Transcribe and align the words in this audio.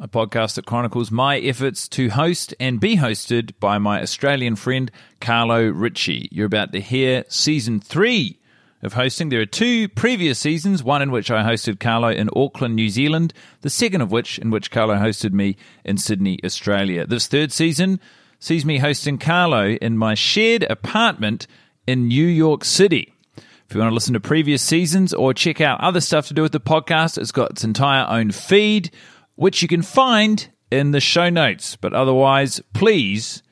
a 0.00 0.06
podcast 0.06 0.54
that 0.54 0.64
chronicles 0.64 1.10
my 1.10 1.38
efforts 1.38 1.88
to 1.88 2.10
host 2.10 2.54
and 2.60 2.78
be 2.78 2.96
hosted 2.96 3.52
by 3.58 3.78
my 3.78 4.00
Australian 4.00 4.54
friend 4.54 4.92
Carlo 5.20 5.68
Ritchie. 5.68 6.28
You're 6.30 6.46
about 6.46 6.72
to 6.72 6.80
hear 6.80 7.24
season 7.28 7.80
three 7.80 8.38
of 8.80 8.92
hosting. 8.92 9.28
There 9.28 9.40
are 9.40 9.46
two 9.46 9.88
previous 9.88 10.38
seasons, 10.38 10.84
one 10.84 11.02
in 11.02 11.10
which 11.10 11.32
I 11.32 11.42
hosted 11.42 11.80
Carlo 11.80 12.10
in 12.10 12.30
Auckland, 12.36 12.76
New 12.76 12.90
Zealand, 12.90 13.32
the 13.62 13.70
second 13.70 14.00
of 14.00 14.12
which 14.12 14.38
in 14.38 14.50
which 14.50 14.70
Carlo 14.70 14.94
hosted 14.94 15.32
me 15.32 15.56
in 15.84 15.98
Sydney, 15.98 16.38
Australia. 16.44 17.04
This 17.04 17.26
third 17.26 17.50
season 17.50 17.98
sees 18.38 18.64
me 18.64 18.78
hosting 18.78 19.18
Carlo 19.18 19.70
in 19.70 19.98
my 19.98 20.14
shared 20.14 20.62
apartment 20.70 21.48
in 21.88 22.06
New 22.06 22.26
York 22.26 22.64
City. 22.64 23.12
If 23.36 23.74
you 23.74 23.80
want 23.80 23.90
to 23.90 23.94
listen 23.94 24.14
to 24.14 24.20
previous 24.20 24.62
seasons 24.62 25.12
or 25.12 25.34
check 25.34 25.60
out 25.60 25.80
other 25.80 26.00
stuff 26.00 26.28
to 26.28 26.34
do 26.34 26.42
with 26.42 26.52
the 26.52 26.60
podcast, 26.60 27.18
it's 27.18 27.32
got 27.32 27.50
its 27.50 27.64
entire 27.64 28.06
own 28.08 28.30
feed, 28.30 28.92
which 29.38 29.62
you 29.62 29.68
can 29.68 29.82
find 29.82 30.48
in 30.68 30.90
the 30.90 30.98
show 30.98 31.30
notes. 31.30 31.76
But 31.76 31.94
otherwise, 31.94 32.60
please 32.74 33.44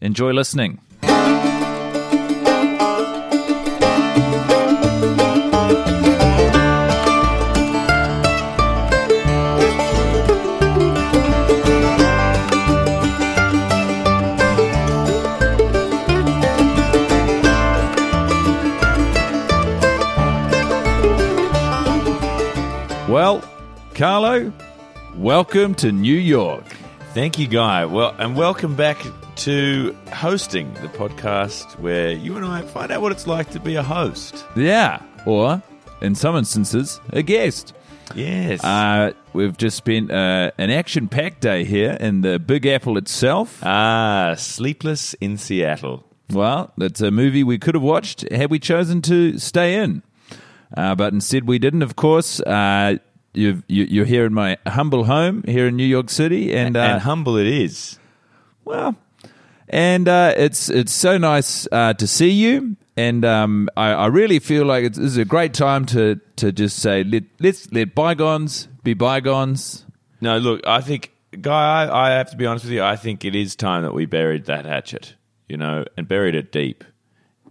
enjoy 0.00 0.30
listening. 0.30 0.78
Well, 23.08 23.42
Carlo, 23.94 24.52
welcome 25.22 25.72
to 25.76 25.92
New 25.92 26.16
York. 26.16 26.64
Thank 27.14 27.38
you, 27.38 27.46
Guy. 27.46 27.84
Well, 27.84 28.14
and 28.18 28.34
welcome 28.36 28.74
back 28.74 28.98
to 29.36 29.96
hosting 30.12 30.72
the 30.74 30.88
podcast 30.88 31.78
where 31.78 32.10
you 32.10 32.36
and 32.36 32.44
I 32.44 32.62
find 32.62 32.90
out 32.90 33.00
what 33.02 33.12
it's 33.12 33.26
like 33.28 33.50
to 33.50 33.60
be 33.60 33.76
a 33.76 33.82
host. 33.82 34.44
Yeah, 34.56 35.00
or 35.24 35.62
in 36.00 36.16
some 36.16 36.34
instances, 36.36 37.00
a 37.10 37.22
guest. 37.22 37.72
Yes. 38.16 38.64
Uh, 38.64 39.12
we've 39.32 39.56
just 39.56 39.76
spent 39.76 40.10
uh, 40.10 40.50
an 40.58 40.70
action 40.70 41.06
packed 41.08 41.40
day 41.40 41.64
here 41.64 41.96
in 42.00 42.22
the 42.22 42.40
Big 42.40 42.66
Apple 42.66 42.98
itself. 42.98 43.60
ah, 43.62 44.34
Sleepless 44.36 45.14
in 45.14 45.36
Seattle. 45.36 46.04
Well, 46.30 46.72
that's 46.76 47.00
a 47.00 47.10
movie 47.12 47.44
we 47.44 47.58
could 47.58 47.74
have 47.74 47.82
watched 47.82 48.28
had 48.32 48.50
we 48.50 48.58
chosen 48.58 49.00
to 49.02 49.38
stay 49.38 49.76
in. 49.82 50.02
Uh, 50.76 50.94
but 50.94 51.12
instead, 51.12 51.46
we 51.46 51.58
didn't, 51.60 51.82
of 51.82 51.94
course. 51.94 52.40
You've, 53.34 53.62
you, 53.66 53.84
you're 53.84 54.04
here 54.04 54.26
in 54.26 54.34
my 54.34 54.58
humble 54.66 55.04
home 55.04 55.42
here 55.46 55.66
in 55.68 55.76
New 55.76 55.86
York 55.86 56.10
City. 56.10 56.54
And, 56.54 56.76
uh, 56.76 56.80
and 56.80 57.02
humble 57.02 57.36
it 57.36 57.46
is. 57.46 57.98
well, 58.64 58.96
and 59.68 60.06
uh, 60.06 60.34
it's 60.36 60.68
it's 60.68 60.92
so 60.92 61.16
nice 61.16 61.66
uh, 61.72 61.94
to 61.94 62.06
see 62.06 62.30
you. 62.30 62.76
And 62.94 63.24
um, 63.24 63.70
I, 63.74 63.92
I 63.92 64.06
really 64.08 64.38
feel 64.38 64.66
like 64.66 64.84
it's, 64.84 64.98
this 64.98 65.12
is 65.12 65.16
a 65.16 65.24
great 65.24 65.54
time 65.54 65.86
to, 65.86 66.20
to 66.36 66.52
just 66.52 66.78
say, 66.78 67.02
let, 67.04 67.22
let's 67.40 67.72
let 67.72 67.94
bygones 67.94 68.68
be 68.84 68.92
bygones. 68.92 69.86
No, 70.20 70.36
look, 70.36 70.66
I 70.66 70.82
think, 70.82 71.10
Guy, 71.40 71.84
I, 71.84 72.08
I 72.08 72.10
have 72.10 72.30
to 72.32 72.36
be 72.36 72.44
honest 72.44 72.66
with 72.66 72.74
you. 72.74 72.82
I 72.82 72.96
think 72.96 73.24
it 73.24 73.34
is 73.34 73.56
time 73.56 73.82
that 73.84 73.94
we 73.94 74.04
buried 74.04 74.44
that 74.44 74.66
hatchet, 74.66 75.14
you 75.48 75.56
know, 75.56 75.86
and 75.96 76.06
buried 76.06 76.34
it 76.34 76.52
deep, 76.52 76.84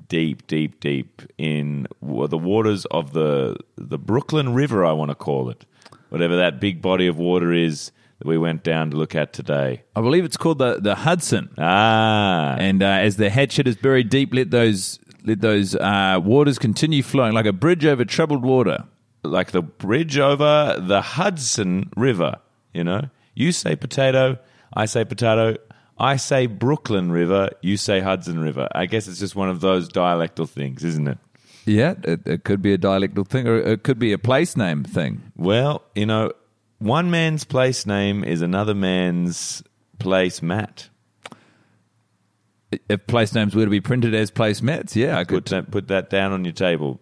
deep, 0.07 0.45
deep, 0.45 0.79
deep 0.79 1.23
in 1.39 1.87
the 2.03 2.37
waters 2.37 2.85
of 2.85 3.13
the 3.13 3.57
the 3.75 3.97
Brooklyn 3.97 4.53
River. 4.53 4.85
I 4.85 4.91
want 4.91 5.09
to 5.09 5.15
call 5.15 5.49
it, 5.49 5.65
whatever 6.11 6.37
that 6.37 6.59
big 6.59 6.81
body 6.81 7.07
of 7.07 7.17
water 7.17 7.51
is 7.51 7.91
that 8.19 8.27
we 8.27 8.37
went 8.37 8.63
down 8.63 8.91
to 8.91 8.97
look 8.97 9.15
at 9.15 9.33
today. 9.33 9.81
I 9.95 10.01
believe 10.01 10.23
it's 10.25 10.37
called 10.37 10.59
the, 10.59 10.79
the 10.79 10.93
Hudson. 10.93 11.49
Ah, 11.57 12.55
And 12.59 12.83
uh, 12.83 12.85
as 12.85 13.17
the 13.17 13.29
hatchet 13.31 13.67
is 13.67 13.75
buried 13.77 14.09
deep, 14.09 14.33
let 14.33 14.51
those 14.51 14.99
let 15.23 15.41
those 15.41 15.75
uh, 15.75 16.19
waters 16.23 16.57
continue 16.59 17.01
flowing 17.03 17.33
like 17.33 17.45
a 17.45 17.53
bridge 17.53 17.85
over 17.85 18.05
troubled 18.05 18.43
water. 18.43 18.83
like 19.23 19.51
the 19.51 19.61
bridge 19.61 20.17
over 20.17 20.77
the 20.79 21.01
Hudson 21.01 21.89
River. 21.95 22.35
You 22.73 22.83
know, 22.83 23.01
you 23.35 23.51
say 23.51 23.75
potato, 23.75 24.37
I 24.73 24.85
say 24.85 25.03
potato. 25.05 25.57
I 25.97 26.15
say 26.15 26.47
Brooklyn 26.47 27.11
River, 27.11 27.49
you 27.61 27.77
say 27.77 27.99
Hudson 27.99 28.39
River. 28.39 28.67
I 28.73 28.87
guess 28.87 29.07
it's 29.07 29.19
just 29.19 29.35
one 29.35 29.49
of 29.49 29.61
those 29.61 29.87
dialectal 29.87 30.49
things, 30.49 30.83
isn't 30.83 31.07
it? 31.07 31.19
Yeah, 31.65 31.95
it, 32.03 32.25
it 32.25 32.43
could 32.43 32.61
be 32.61 32.73
a 32.73 32.77
dialectal 32.77 33.27
thing, 33.27 33.47
or 33.47 33.57
it 33.57 33.83
could 33.83 33.99
be 33.99 34.13
a 34.13 34.17
place 34.17 34.57
name 34.57 34.83
thing. 34.83 35.31
Well, 35.35 35.83
you 35.95 36.05
know, 36.05 36.31
one 36.79 37.11
man's 37.11 37.43
place 37.43 37.85
name 37.85 38.23
is 38.23 38.41
another 38.41 38.73
man's 38.73 39.63
place 39.99 40.41
mat. 40.41 40.89
If 42.89 43.05
place 43.05 43.35
names 43.35 43.53
were 43.53 43.65
to 43.65 43.69
be 43.69 43.81
printed 43.81 44.15
as 44.15 44.31
placemats, 44.31 44.95
yeah, 44.95 45.17
I 45.17 45.23
Put 45.23 45.27
could. 45.27 45.45
that, 45.47 45.71
put 45.71 45.87
that 45.89 46.09
down 46.09 46.31
on 46.31 46.45
your 46.45 46.53
table. 46.53 46.99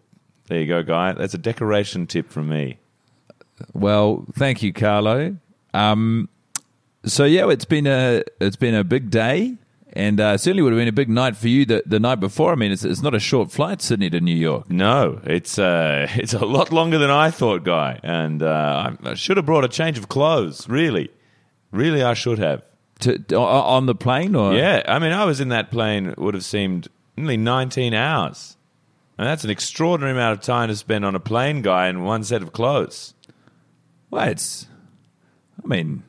There 0.47 0.59
you 0.59 0.65
go, 0.65 0.81
guy. 0.81 1.13
That's 1.13 1.35
a 1.35 1.37
decoration 1.37 2.07
tip 2.07 2.29
from 2.29 2.49
me. 2.49 2.79
Well, 3.73 4.25
thank 4.33 4.63
you, 4.63 4.73
Carlo. 4.73 5.37
Um, 5.73 6.27
so 7.05 7.23
yeah, 7.23 7.49
it's 7.49 7.65
been 7.65 7.85
a 7.85 8.23
it's 8.41 8.55
been 8.55 8.73
a 8.73 8.83
big 8.83 9.11
day, 9.11 9.55
and 9.93 10.19
uh, 10.19 10.37
certainly 10.37 10.61
would 10.61 10.71
have 10.71 10.79
been 10.79 10.87
a 10.87 10.93
big 10.93 11.09
night 11.09 11.35
for 11.35 11.47
you 11.47 11.65
the, 11.65 11.83
the 11.85 11.99
night 11.99 12.19
before. 12.19 12.51
I 12.51 12.55
mean, 12.55 12.71
it's, 12.71 12.83
it's 12.83 13.01
not 13.01 13.15
a 13.15 13.19
short 13.19 13.51
flight, 13.51 13.81
Sydney 13.81 14.09
to 14.11 14.19
New 14.19 14.35
York. 14.35 14.69
No, 14.69 15.19
it's 15.23 15.57
uh, 15.57 16.07
it's 16.15 16.33
a 16.33 16.45
lot 16.45 16.71
longer 16.71 16.97
than 16.97 17.09
I 17.09 17.31
thought, 17.31 17.63
guy. 17.63 17.99
And 18.03 18.43
uh, 18.43 18.91
I 19.03 19.13
should 19.15 19.37
have 19.37 19.45
brought 19.45 19.65
a 19.65 19.69
change 19.69 19.97
of 19.97 20.09
clothes. 20.09 20.67
Really, 20.69 21.09
really, 21.71 22.03
I 22.03 22.13
should 22.13 22.39
have. 22.39 22.63
To, 23.01 23.15
on 23.37 23.85
the 23.85 23.95
plane, 23.95 24.35
or 24.35 24.53
Yeah, 24.53 24.83
I 24.85 24.99
mean, 24.99 25.13
I 25.13 25.23
was 25.23 25.39
in 25.39 25.49
that 25.49 25.71
plane. 25.71 26.07
It 26.07 26.17
would 26.17 26.33
have 26.33 26.43
seemed 26.43 26.89
nearly 27.15 27.37
19 27.37 27.93
hours, 27.93 28.57
and 29.17 29.25
that's 29.25 29.45
an 29.45 29.49
extraordinary 29.49 30.11
amount 30.11 30.37
of 30.37 30.43
time 30.43 30.67
to 30.67 30.75
spend 30.75 31.05
on 31.05 31.15
a 31.15 31.19
plane, 31.19 31.61
guy, 31.61 31.87
in 31.87 32.03
one 32.03 32.25
set 32.25 32.41
of 32.41 32.51
clothes. 32.51 33.13
well, 34.09 34.27
it's. 34.27 34.67
I 35.63 35.67
mean, 35.67 36.03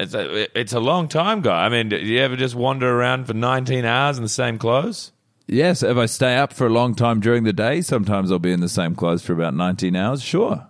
It's 0.00 0.14
a, 0.14 0.58
it's 0.58 0.72
a 0.72 0.78
long 0.80 1.08
time, 1.08 1.40
guy. 1.40 1.64
I 1.66 1.68
mean, 1.68 1.88
do 1.88 1.96
you 1.96 2.20
ever 2.20 2.36
just 2.36 2.54
wander 2.54 2.88
around 2.88 3.26
for 3.26 3.34
19 3.34 3.84
hours 3.84 4.16
in 4.16 4.22
the 4.22 4.28
same 4.28 4.56
clothes? 4.58 5.12
yes. 5.48 5.82
If 5.82 5.96
I 5.96 6.06
stay 6.06 6.36
up 6.36 6.52
for 6.52 6.66
a 6.66 6.70
long 6.70 6.94
time 6.94 7.18
during 7.20 7.42
the 7.44 7.52
day, 7.52 7.80
sometimes 7.80 8.30
I'll 8.30 8.38
be 8.38 8.52
in 8.52 8.60
the 8.60 8.68
same 8.68 8.94
clothes 8.94 9.24
for 9.24 9.32
about 9.32 9.54
nineteen 9.54 9.96
hours. 9.96 10.22
Sure. 10.22 10.68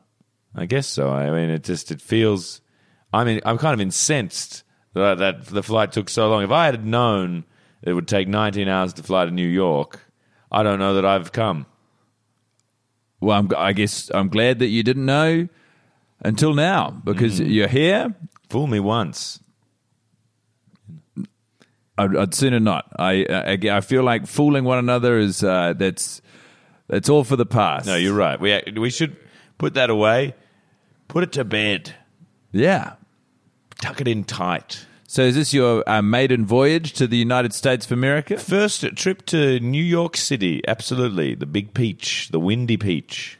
I 0.55 0.67
guess 0.67 0.87
so. 0.87 1.11
I 1.11 1.31
mean, 1.31 1.51
it 1.51 1.63
just 1.65 1.91
it 1.91 2.01
feels. 2.01 2.61
I 3.13 3.25
mean, 3.25 3.41
I'm 3.45 3.59
kind 3.59 3.75
of 3.75 3.81
incensed 3.81 4.63
that, 4.95 5.19
that 5.19 5.47
the 5.47 5.63
flight 5.63 5.93
took 5.93 6.09
so 6.09 6.31
long. 6.31 6.43
If 6.43 6.51
I 6.51 6.67
had 6.67 6.87
known 6.87 7.45
it 7.83 7.93
would 7.93 8.09
take 8.09 8.29
19 8.29 8.67
hours 8.69 8.93
to 8.95 9.03
fly 9.03 9.25
to 9.25 9.31
New 9.31 9.47
York, 9.49 10.01
I 10.51 10.63
don't 10.63 10.79
know 10.79 10.95
that 10.95 11.05
I've 11.05 11.33
come. 11.33 11.67
Well, 13.21 13.39
I'm, 13.39 13.51
I 13.57 13.73
guess 13.73 14.11
I'm 14.15 14.29
glad 14.29 14.61
that 14.61 14.67
you 14.69 14.83
didn't 14.83 15.07
know 15.07 15.49
until 16.21 16.55
now 16.55 16.91
because 16.91 17.41
Mm. 17.41 17.51
you're 17.53 17.69
here. 17.69 18.15
Fool 18.49 18.67
me 18.67 18.81
once. 18.81 19.41
I'd, 21.97 22.17
I'd 22.17 22.35
sooner 22.35 22.61
not. 22.61 22.87
I, 22.99 23.27
I 23.29 23.77
I 23.77 23.81
feel 23.81 24.03
like 24.03 24.27
fooling 24.27 24.65
one 24.65 24.79
another 24.79 25.19
is 25.19 25.43
uh, 25.43 25.75
that's 25.77 26.23
that's 26.87 27.09
all 27.09 27.25
for 27.25 27.37
the 27.37 27.47
past. 27.47 27.87
No, 27.87 27.97
you're 27.97 28.15
right. 28.15 28.41
We 28.41 28.63
we 28.77 28.91
should 28.91 29.17
put 29.59 29.75
that 29.75 29.91
away. 29.91 30.35
Put 31.09 31.25
it 31.25 31.33
to 31.33 31.45
bed. 31.45 31.95
yeah. 32.53 32.95
Tuck 33.81 34.01
it 34.01 34.09
in 34.09 34.25
tight. 34.25 34.87
So 35.07 35.23
is 35.23 35.37
this 35.37 35.55
your 35.55 35.89
uh, 35.89 36.03
maiden 36.03 36.45
voyage 36.45 36.93
to 36.95 37.07
the 37.07 37.17
United 37.17 37.55
States 37.55 37.87
of 37.87 37.93
America? 37.93 38.37
First 38.37 38.85
trip 38.97 39.25
to 39.27 39.59
New 39.61 39.83
York 39.83 40.17
City. 40.17 40.61
Absolutely. 40.69 41.35
The 41.35 41.47
big 41.47 41.73
peach, 41.75 42.29
the 42.31 42.41
windy 42.41 42.77
peach. 42.77 43.38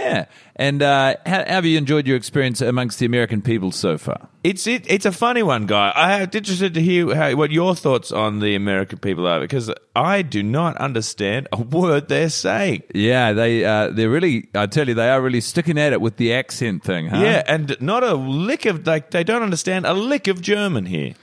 Yeah. 0.00 0.24
And 0.56 0.82
uh, 0.82 1.16
how, 1.26 1.44
have 1.44 1.66
you 1.66 1.76
enjoyed 1.76 2.06
your 2.06 2.16
experience 2.16 2.60
amongst 2.60 2.98
the 2.98 3.06
American 3.06 3.42
people 3.42 3.70
so 3.70 3.98
far? 3.98 4.28
It's 4.42 4.66
it, 4.66 4.90
it's 4.90 5.04
a 5.04 5.12
funny 5.12 5.42
one, 5.42 5.66
guy. 5.66 5.92
I'm 5.94 6.22
interested 6.22 6.72
to 6.74 6.80
hear 6.80 7.14
how, 7.14 7.34
what 7.36 7.50
your 7.50 7.74
thoughts 7.74 8.10
on 8.10 8.40
the 8.40 8.54
American 8.54 8.98
people 8.98 9.26
are 9.26 9.40
because 9.40 9.70
I 9.94 10.22
do 10.22 10.42
not 10.42 10.76
understand 10.78 11.48
a 11.52 11.60
word 11.60 12.08
they're 12.08 12.30
saying. 12.30 12.82
Yeah, 12.94 13.32
they 13.32 13.64
uh, 13.64 13.90
they're 13.90 14.10
really. 14.10 14.48
I 14.54 14.66
tell 14.66 14.88
you, 14.88 14.94
they 14.94 15.10
are 15.10 15.20
really 15.20 15.42
sticking 15.42 15.78
at 15.78 15.92
it 15.92 16.00
with 16.00 16.16
the 16.16 16.32
accent 16.32 16.82
thing, 16.82 17.08
huh? 17.08 17.18
Yeah, 17.18 17.42
and 17.46 17.76
not 17.80 18.02
a 18.02 18.14
lick 18.14 18.64
of 18.64 18.86
like 18.86 19.10
they 19.10 19.24
don't 19.24 19.42
understand 19.42 19.84
a 19.86 19.92
lick 19.92 20.28
of 20.28 20.40
German 20.40 20.86
here. 20.86 21.14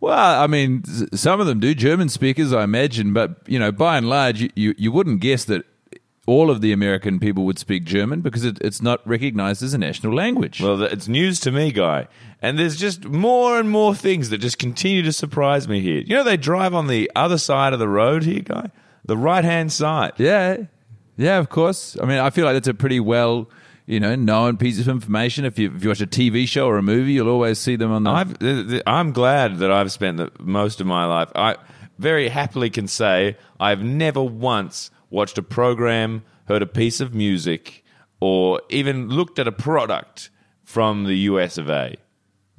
Well, 0.00 0.42
I 0.42 0.48
mean, 0.48 0.82
some 1.14 1.40
of 1.40 1.46
them 1.46 1.60
do 1.60 1.76
German 1.76 2.08
speakers, 2.08 2.52
I 2.52 2.64
imagine, 2.64 3.12
but 3.12 3.36
you 3.46 3.58
know, 3.58 3.70
by 3.70 3.96
and 3.96 4.08
large, 4.08 4.40
you, 4.40 4.50
you, 4.56 4.74
you 4.76 4.90
wouldn't 4.90 5.20
guess 5.20 5.44
that 5.44 5.64
all 6.26 6.50
of 6.50 6.60
the 6.60 6.72
American 6.72 7.18
people 7.18 7.44
would 7.44 7.58
speak 7.58 7.84
German 7.84 8.20
because 8.20 8.44
it, 8.44 8.58
it's 8.60 8.80
not 8.80 9.06
recognized 9.06 9.62
as 9.62 9.74
a 9.74 9.78
national 9.78 10.14
language. 10.14 10.60
Well, 10.60 10.82
it's 10.82 11.08
news 11.08 11.40
to 11.40 11.50
me, 11.50 11.72
guy. 11.72 12.06
And 12.40 12.58
there's 12.58 12.76
just 12.76 13.04
more 13.04 13.58
and 13.58 13.68
more 13.68 13.94
things 13.94 14.30
that 14.30 14.38
just 14.38 14.58
continue 14.58 15.02
to 15.02 15.12
surprise 15.12 15.66
me 15.66 15.80
here. 15.80 16.02
You 16.06 16.16
know, 16.16 16.24
they 16.24 16.36
drive 16.36 16.74
on 16.74 16.86
the 16.86 17.10
other 17.16 17.38
side 17.38 17.72
of 17.72 17.78
the 17.78 17.88
road 17.88 18.22
here, 18.22 18.40
guy, 18.40 18.70
the 19.04 19.16
right 19.16 19.44
hand 19.44 19.72
side. 19.72 20.12
yeah, 20.18 20.58
yeah, 21.16 21.38
of 21.38 21.48
course. 21.50 21.96
I 22.00 22.06
mean, 22.06 22.18
I 22.18 22.30
feel 22.30 22.44
like 22.44 22.54
that's 22.54 22.68
a 22.68 22.74
pretty 22.74 23.00
well, 23.00 23.50
you 23.86 24.00
know, 24.00 24.14
known 24.14 24.56
piece 24.56 24.80
of 24.80 24.88
information. 24.88 25.44
If 25.44 25.58
you 25.58 25.72
if 25.74 25.82
you 25.82 25.90
watch 25.90 26.00
a 26.00 26.06
TV 26.06 26.48
show 26.48 26.66
or 26.66 26.78
a 26.78 26.82
movie, 26.82 27.12
you'll 27.12 27.28
always 27.28 27.58
see 27.58 27.76
them 27.76 27.92
on 27.92 28.04
the. 28.04 28.10
I've, 28.10 28.82
I'm 28.86 29.12
glad 29.12 29.58
that 29.58 29.70
I've 29.70 29.92
spent 29.92 30.16
the, 30.16 30.30
most 30.40 30.80
of 30.80 30.86
my 30.86 31.04
life. 31.04 31.30
I 31.34 31.56
very 31.98 32.28
happily 32.28 32.70
can 32.70 32.88
say 32.88 33.36
I've 33.60 33.82
never 33.82 34.22
once 34.22 34.90
watched 35.12 35.38
a 35.38 35.42
program, 35.42 36.22
heard 36.48 36.62
a 36.62 36.66
piece 36.66 37.00
of 37.00 37.14
music, 37.14 37.84
or 38.20 38.60
even 38.70 39.08
looked 39.08 39.38
at 39.38 39.46
a 39.46 39.52
product 39.52 40.30
from 40.64 41.04
the 41.04 41.16
US 41.30 41.58
of 41.58 41.68
A. 41.70 41.96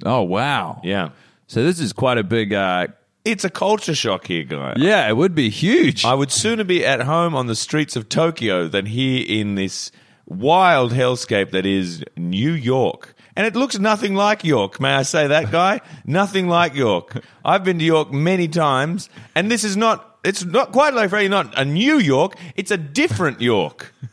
oh 0.04 0.22
wow! 0.22 0.80
Yeah. 0.84 1.10
So 1.46 1.62
this 1.62 1.78
is 1.80 1.92
quite 1.92 2.16
a 2.18 2.24
big. 2.24 2.52
Uh, 2.54 2.86
It's 3.24 3.44
a 3.44 3.50
culture 3.50 3.94
shock 3.94 4.26
here, 4.26 4.44
guy. 4.44 4.74
yeah, 4.76 5.08
it 5.08 5.16
would 5.16 5.34
be 5.34 5.50
huge. 5.50 6.04
I 6.04 6.14
would 6.14 6.30
sooner 6.32 6.64
be 6.64 6.84
at 6.86 7.00
home 7.02 7.34
on 7.34 7.46
the 7.46 7.54
streets 7.56 7.96
of 7.96 8.08
Tokyo 8.08 8.68
than 8.68 8.86
here 8.86 9.24
in 9.26 9.54
this 9.54 9.90
wild 10.26 10.92
hellscape 10.92 11.50
that 11.50 11.66
is 11.66 12.02
New 12.16 12.52
York. 12.52 13.14
And 13.36 13.46
it 13.46 13.56
looks 13.56 13.78
nothing 13.78 14.14
like 14.14 14.44
York. 14.44 14.80
May 14.80 14.94
I 14.94 15.02
say 15.02 15.26
that, 15.26 15.50
guy? 15.50 15.80
nothing 16.06 16.48
like 16.48 16.74
York. 16.74 17.22
I've 17.44 17.64
been 17.64 17.78
to 17.80 17.84
York 17.84 18.12
many 18.12 18.46
times, 18.48 19.08
and 19.34 19.50
this 19.50 19.64
is 19.64 19.76
not. 19.76 20.13
It's 20.24 20.44
not 20.44 20.72
quite 20.72 20.94
like 20.94 21.12
really 21.12 21.28
not 21.28 21.56
a 21.56 21.64
New 21.64 21.98
York. 21.98 22.36
It's 22.56 22.70
a 22.70 22.76
different 22.76 23.40
York. 23.40 23.94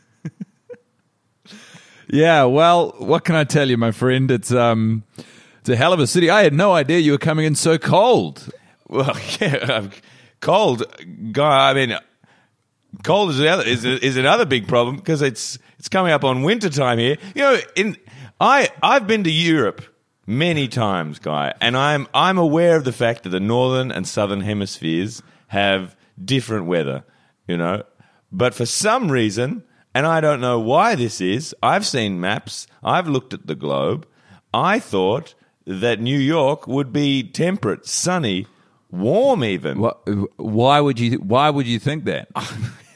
Yeah, 2.12 2.44
well, 2.44 2.94
what 2.98 3.24
can 3.24 3.36
I 3.36 3.44
tell 3.44 3.70
you, 3.70 3.78
my 3.78 3.90
friend? 3.90 4.30
It's 4.30 4.52
um, 4.52 5.02
it's 5.60 5.70
a 5.70 5.76
hell 5.76 5.94
of 5.94 5.98
a 5.98 6.06
city. 6.06 6.28
I 6.28 6.42
had 6.42 6.52
no 6.52 6.72
idea 6.72 6.98
you 6.98 7.12
were 7.12 7.18
coming 7.18 7.46
in 7.46 7.54
so 7.54 7.78
cold. 7.78 8.50
Well, 8.86 9.16
yeah, 9.40 9.56
uh, 9.66 9.88
cold, 10.40 10.84
guy. 11.32 11.70
I 11.70 11.72
mean, 11.72 11.96
cold 13.02 13.30
is 13.30 13.40
another 13.40 13.64
is, 13.64 13.86
is 13.86 14.18
another 14.18 14.44
big 14.44 14.68
problem 14.68 14.96
because 14.96 15.22
it's 15.22 15.58
it's 15.78 15.88
coming 15.88 16.12
up 16.12 16.22
on 16.22 16.42
winter 16.42 16.68
time 16.68 16.98
here. 16.98 17.16
You 17.34 17.42
know, 17.42 17.58
in 17.76 17.96
I 18.38 18.68
I've 18.82 19.06
been 19.06 19.24
to 19.24 19.32
Europe 19.32 19.82
many 20.26 20.68
times, 20.68 21.18
guy, 21.18 21.54
and 21.62 21.74
I'm 21.74 22.08
I'm 22.12 22.36
aware 22.36 22.76
of 22.76 22.84
the 22.84 22.92
fact 22.92 23.22
that 23.22 23.30
the 23.30 23.40
northern 23.40 23.90
and 23.90 24.06
southern 24.06 24.42
hemispheres 24.42 25.22
have 25.46 25.96
different 26.24 26.66
weather. 26.66 27.04
You 27.46 27.56
know, 27.56 27.82
but 28.30 28.54
for 28.54 28.66
some 28.66 29.10
reason, 29.10 29.64
and 29.94 30.06
I 30.06 30.20
don't 30.20 30.40
know 30.40 30.58
why 30.58 30.94
this 30.94 31.20
is. 31.20 31.54
I've 31.62 31.86
seen 31.86 32.20
maps. 32.20 32.66
I've 32.82 33.08
looked 33.08 33.34
at 33.34 33.46
the 33.46 33.54
globe. 33.54 34.06
I 34.54 34.78
thought 34.78 35.34
that 35.66 36.00
New 36.00 36.18
York 36.18 36.66
would 36.66 36.92
be 36.92 37.22
temperate, 37.22 37.86
sunny, 37.86 38.46
warm 38.90 39.44
even. 39.44 39.78
What, 39.78 40.00
why 40.38 40.80
would 40.80 40.98
you? 40.98 41.18
Why 41.18 41.50
would 41.50 41.66
you 41.66 41.78
think 41.78 42.04
that? 42.04 42.28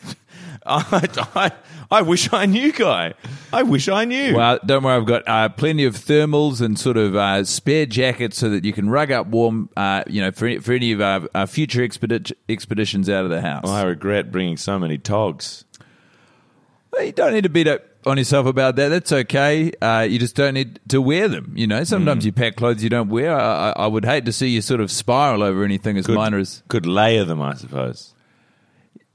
I, 0.67 1.09
I, 1.35 1.53
I 1.91 2.03
wish 2.03 2.33
I 2.33 2.47
knew, 2.47 2.73
guy. 2.73 3.15
I 3.53 3.63
wish 3.63 3.89
I 3.89 4.05
knew. 4.05 4.35
Well, 4.37 4.59
don't 4.67 4.83
worry. 4.83 4.97
I've 4.97 5.07
got 5.07 5.23
uh, 5.29 5.49
plenty 5.51 5.85
of 5.85 5.95
thermals 5.95 6.61
and 6.61 6.79
sort 6.79 6.97
of 6.97 7.15
uh, 7.17 7.45
spare 7.45 7.87
jackets 7.87 8.37
so 8.39 8.49
that 8.51 8.65
you 8.65 8.73
can 8.73 8.91
rug 8.91 9.11
up 9.13 9.27
warm. 9.29 9.69
Uh, 9.77 10.03
you 10.07 10.21
know, 10.21 10.31
for 10.33 10.61
for 10.61 10.73
any 10.73 10.93
of 10.93 11.01
our, 11.01 11.29
our 11.35 11.47
future 11.47 11.81
expedi- 11.83 12.33
expeditions 12.49 13.09
out 13.09 13.25
of 13.25 13.31
the 13.31 13.41
house. 13.41 13.69
I 13.69 13.83
regret 13.85 14.33
bringing 14.33 14.57
so 14.57 14.79
many 14.79 14.99
togs. 14.99 15.65
Well, 16.93 17.05
you 17.05 17.13
don't 17.13 17.33
need 17.35 17.43
to 17.45 17.49
beat 17.51 17.69
up 17.69 17.83
on 18.07 18.17
yourself 18.19 18.47
about 18.47 18.77
that. 18.77 18.89
That's 18.89 19.13
okay. 19.13 19.73
Uh, 19.83 20.07
you 20.09 20.19
just 20.19 20.35
don't 20.37 20.55
need 20.55 20.79
to 20.89 21.03
wear 21.03 21.29
them. 21.29 21.53
You 21.57 21.67
know, 21.67 21.83
sometimes 21.85 22.23
Mm. 22.23 22.27
you 22.27 22.33
pack 22.33 22.57
clothes 22.57 22.83
you 22.83 22.89
don't 22.89 23.09
wear. 23.09 23.39
I, 23.39 23.71
I, 23.71 23.71
I 23.71 23.87
would 23.87 24.05
hate 24.05 24.25
to 24.27 24.33
see 24.33 24.49
you 24.49 24.63
sort 24.63 24.81
of 24.81 24.91
spiral 24.91 25.43
over 25.43 25.63
anything 25.65 25.99
as 25.99 26.07
Could, 26.07 26.15
minor 26.15 26.39
as. 26.39 26.63
could 26.69 26.87
layer 26.87 27.25
them, 27.25 27.43
I 27.43 27.55
suppose. 27.55 28.15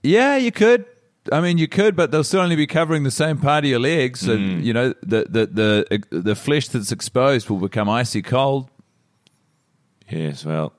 Yeah, 0.04 0.36
you 0.36 0.52
could. 0.52 0.86
I 1.32 1.40
mean, 1.42 1.58
you 1.58 1.68
could, 1.68 1.96
but 1.96 2.12
they'll 2.12 2.24
still 2.24 2.40
only 2.42 2.56
be 2.56 2.66
covering 2.68 3.04
the 3.04 3.12
same 3.12 3.38
part 3.38 3.64
of 3.64 3.70
your 3.70 3.80
legs. 3.80 4.22
So 4.22 4.38
Mm. 4.38 4.64
you 4.64 4.74
know, 4.74 4.94
the 5.04 5.26
the 5.30 5.46
the 5.46 6.04
the 6.10 6.36
flesh 6.36 6.68
that's 6.70 6.92
exposed 6.92 7.50
will 7.50 7.60
become 7.60 7.90
icy 7.90 8.22
cold. 8.22 8.70
Yes, 10.10 10.44
well, 10.46 10.74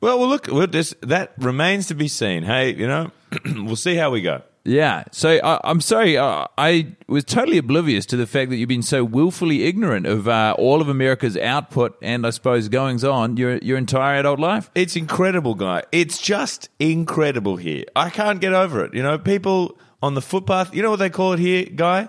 well, 0.00 0.18
well 0.18 0.28
look, 0.28 0.48
well, 0.50 0.66
this, 0.66 0.94
that 1.02 1.32
remains 1.38 1.86
to 1.88 1.94
be 1.94 2.08
seen. 2.08 2.42
Hey, 2.42 2.74
you 2.74 2.86
know, 2.88 3.10
we'll 3.44 3.76
see 3.76 3.94
how 3.94 4.10
we 4.10 4.20
go. 4.22 4.42
Yeah. 4.64 5.04
So 5.12 5.38
I, 5.44 5.60
I'm 5.62 5.80
sorry. 5.82 6.16
Uh, 6.16 6.46
I 6.56 6.94
was 7.06 7.24
totally 7.24 7.58
oblivious 7.58 8.06
to 8.06 8.16
the 8.16 8.26
fact 8.26 8.50
that 8.50 8.56
you've 8.56 8.68
been 8.68 8.82
so 8.82 9.04
willfully 9.04 9.64
ignorant 9.64 10.06
of 10.06 10.26
uh, 10.26 10.54
all 10.58 10.80
of 10.80 10.88
America's 10.88 11.36
output 11.36 11.98
and 12.00 12.26
I 12.26 12.30
suppose 12.30 12.68
goings 12.68 13.04
on 13.04 13.36
your 13.36 13.58
your 13.58 13.76
entire 13.76 14.20
adult 14.20 14.40
life. 14.40 14.70
It's 14.74 14.96
incredible, 14.96 15.54
guy. 15.54 15.82
It's 15.92 16.18
just 16.18 16.70
incredible 16.78 17.56
here. 17.56 17.84
I 17.94 18.08
can't 18.08 18.40
get 18.40 18.54
over 18.54 18.82
it. 18.84 18.94
You 18.94 19.02
know, 19.02 19.18
people 19.18 19.76
on 20.02 20.14
the 20.14 20.22
footpath, 20.22 20.74
you 20.74 20.82
know 20.82 20.90
what 20.90 20.98
they 20.98 21.10
call 21.10 21.34
it 21.34 21.40
here, 21.40 21.66
guy? 21.66 22.08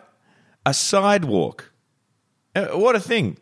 A 0.66 0.74
sidewalk. 0.74 1.72
Uh, 2.56 2.68
What 2.68 2.96
a 2.96 3.00
thing. 3.02 3.38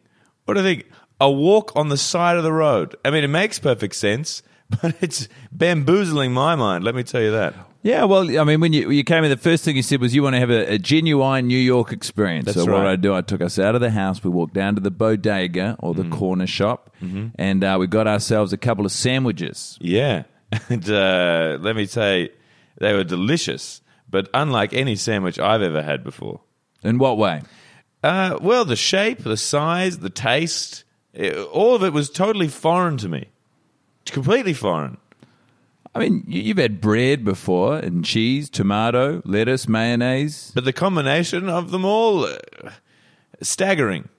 What 0.46 0.58
a 0.58 0.64
thing. 0.64 0.84
A 1.22 1.32
walk 1.32 1.72
on 1.76 1.90
the 1.90 1.98
side 1.98 2.38
of 2.38 2.44
the 2.44 2.52
road. 2.52 2.96
I 3.06 3.12
mean, 3.12 3.24
it 3.24 3.30
makes 3.30 3.60
perfect 3.60 3.96
sense, 3.96 4.42
but 4.82 4.96
it's 5.02 5.30
bamboozling 5.52 6.34
my 6.34 6.56
mind, 6.56 6.84
let 6.84 6.96
me 6.96 7.04
tell 7.04 7.22
you 7.22 7.32
that. 7.32 7.54
Yeah, 7.84 8.06
well, 8.06 8.40
I 8.40 8.46
mean, 8.46 8.62
when 8.62 8.72
you 8.72 8.88
when 8.88 8.96
you 8.96 9.04
came 9.04 9.26
in, 9.26 9.30
the 9.30 9.36
first 9.36 9.66
thing 9.66 9.76
you 9.76 9.84
said 9.84 10.00
was 10.00 10.16
you 10.16 10.24
want 10.24 10.36
to 10.36 10.40
have 10.40 10.50
a, 10.50 10.74
a 10.76 10.78
genuine 10.78 11.48
New 11.48 11.58
York 11.58 11.92
experience. 11.92 12.46
That's 12.46 12.64
so 12.64 12.72
what. 12.72 12.88
I 12.88 12.96
do, 12.96 13.14
I 13.14 13.20
took 13.22 13.42
us 13.42 13.60
out 13.60 13.76
of 13.76 13.82
the 13.82 13.92
house. 13.92 14.24
We 14.24 14.30
walked 14.30 14.54
down 14.54 14.76
to 14.76 14.82
the 14.82 14.90
bodega 14.90 15.76
or 15.80 15.94
Mm-hmm. 15.94 16.10
the 16.10 16.16
corner 16.16 16.48
shop, 16.48 16.90
and 17.38 17.64
uh, 17.64 17.76
we 17.78 17.88
got 17.88 18.08
ourselves 18.08 18.54
a 18.54 18.58
couple 18.58 18.86
of 18.86 18.92
sandwiches. 18.92 19.78
Yeah. 19.82 20.24
And 20.70 20.88
uh, 20.90 21.58
let 21.62 21.76
me 21.76 21.86
say, 21.88 22.30
they 22.80 22.94
were 22.94 23.04
delicious, 23.04 23.82
but 24.10 24.30
unlike 24.34 24.72
any 24.74 24.96
sandwich 24.96 25.38
I've 25.40 25.64
ever 25.64 25.82
had 25.82 26.04
before. 26.04 26.42
In 26.84 27.00
what 27.00 27.18
way? 27.18 27.42
Uh, 28.04 28.38
well, 28.40 28.64
the 28.64 28.76
shape, 28.76 29.24
the 29.24 29.36
size, 29.36 29.98
the 29.98 30.10
taste, 30.12 30.84
eh, 31.16 31.34
all 31.52 31.74
of 31.76 31.84
it 31.84 31.92
was 31.92 32.10
totally 32.10 32.48
foreign 32.48 32.98
to 32.98 33.10
me. 33.10 33.30
Completely 34.06 34.54
foreign. 34.54 34.98
I 35.96 36.00
mean, 36.00 36.24
you, 36.28 36.42
you've 36.42 36.58
had 36.58 36.82
bread 36.82 37.24
before, 37.24 37.78
and 37.78 38.04
cheese, 38.04 38.50
tomato, 38.50 39.22
lettuce, 39.26 39.68
mayonnaise. 39.68 40.52
But 40.56 40.66
the 40.66 40.74
combination 40.74 41.50
of 41.50 41.72
them 41.72 41.86
all, 41.86 42.26
uh, 42.26 42.38
staggering. 43.42 44.10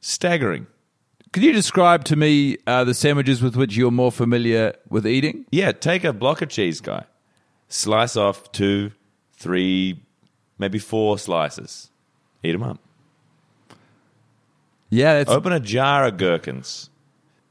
Staggering. 0.00 0.66
Could 1.32 1.42
you 1.42 1.52
describe 1.52 2.04
to 2.04 2.16
me 2.16 2.56
uh, 2.66 2.84
the 2.84 2.94
sandwiches 2.94 3.42
with 3.42 3.54
which 3.54 3.76
you're 3.76 3.90
more 3.90 4.12
familiar 4.12 4.74
with 4.88 5.06
eating? 5.06 5.44
Yeah, 5.50 5.72
take 5.72 6.04
a 6.04 6.12
block 6.12 6.40
of 6.40 6.48
cheese, 6.48 6.80
guy. 6.80 7.04
Slice 7.68 8.16
off 8.16 8.50
two, 8.50 8.92
three, 9.34 10.00
maybe 10.58 10.78
four 10.78 11.18
slices. 11.18 11.90
Eat 12.42 12.52
them 12.52 12.62
up. 12.62 12.78
Yeah, 14.88 15.18
that's 15.18 15.30
Open 15.30 15.52
a 15.52 15.60
jar 15.60 16.06
of 16.06 16.16
gherkins. 16.16 16.88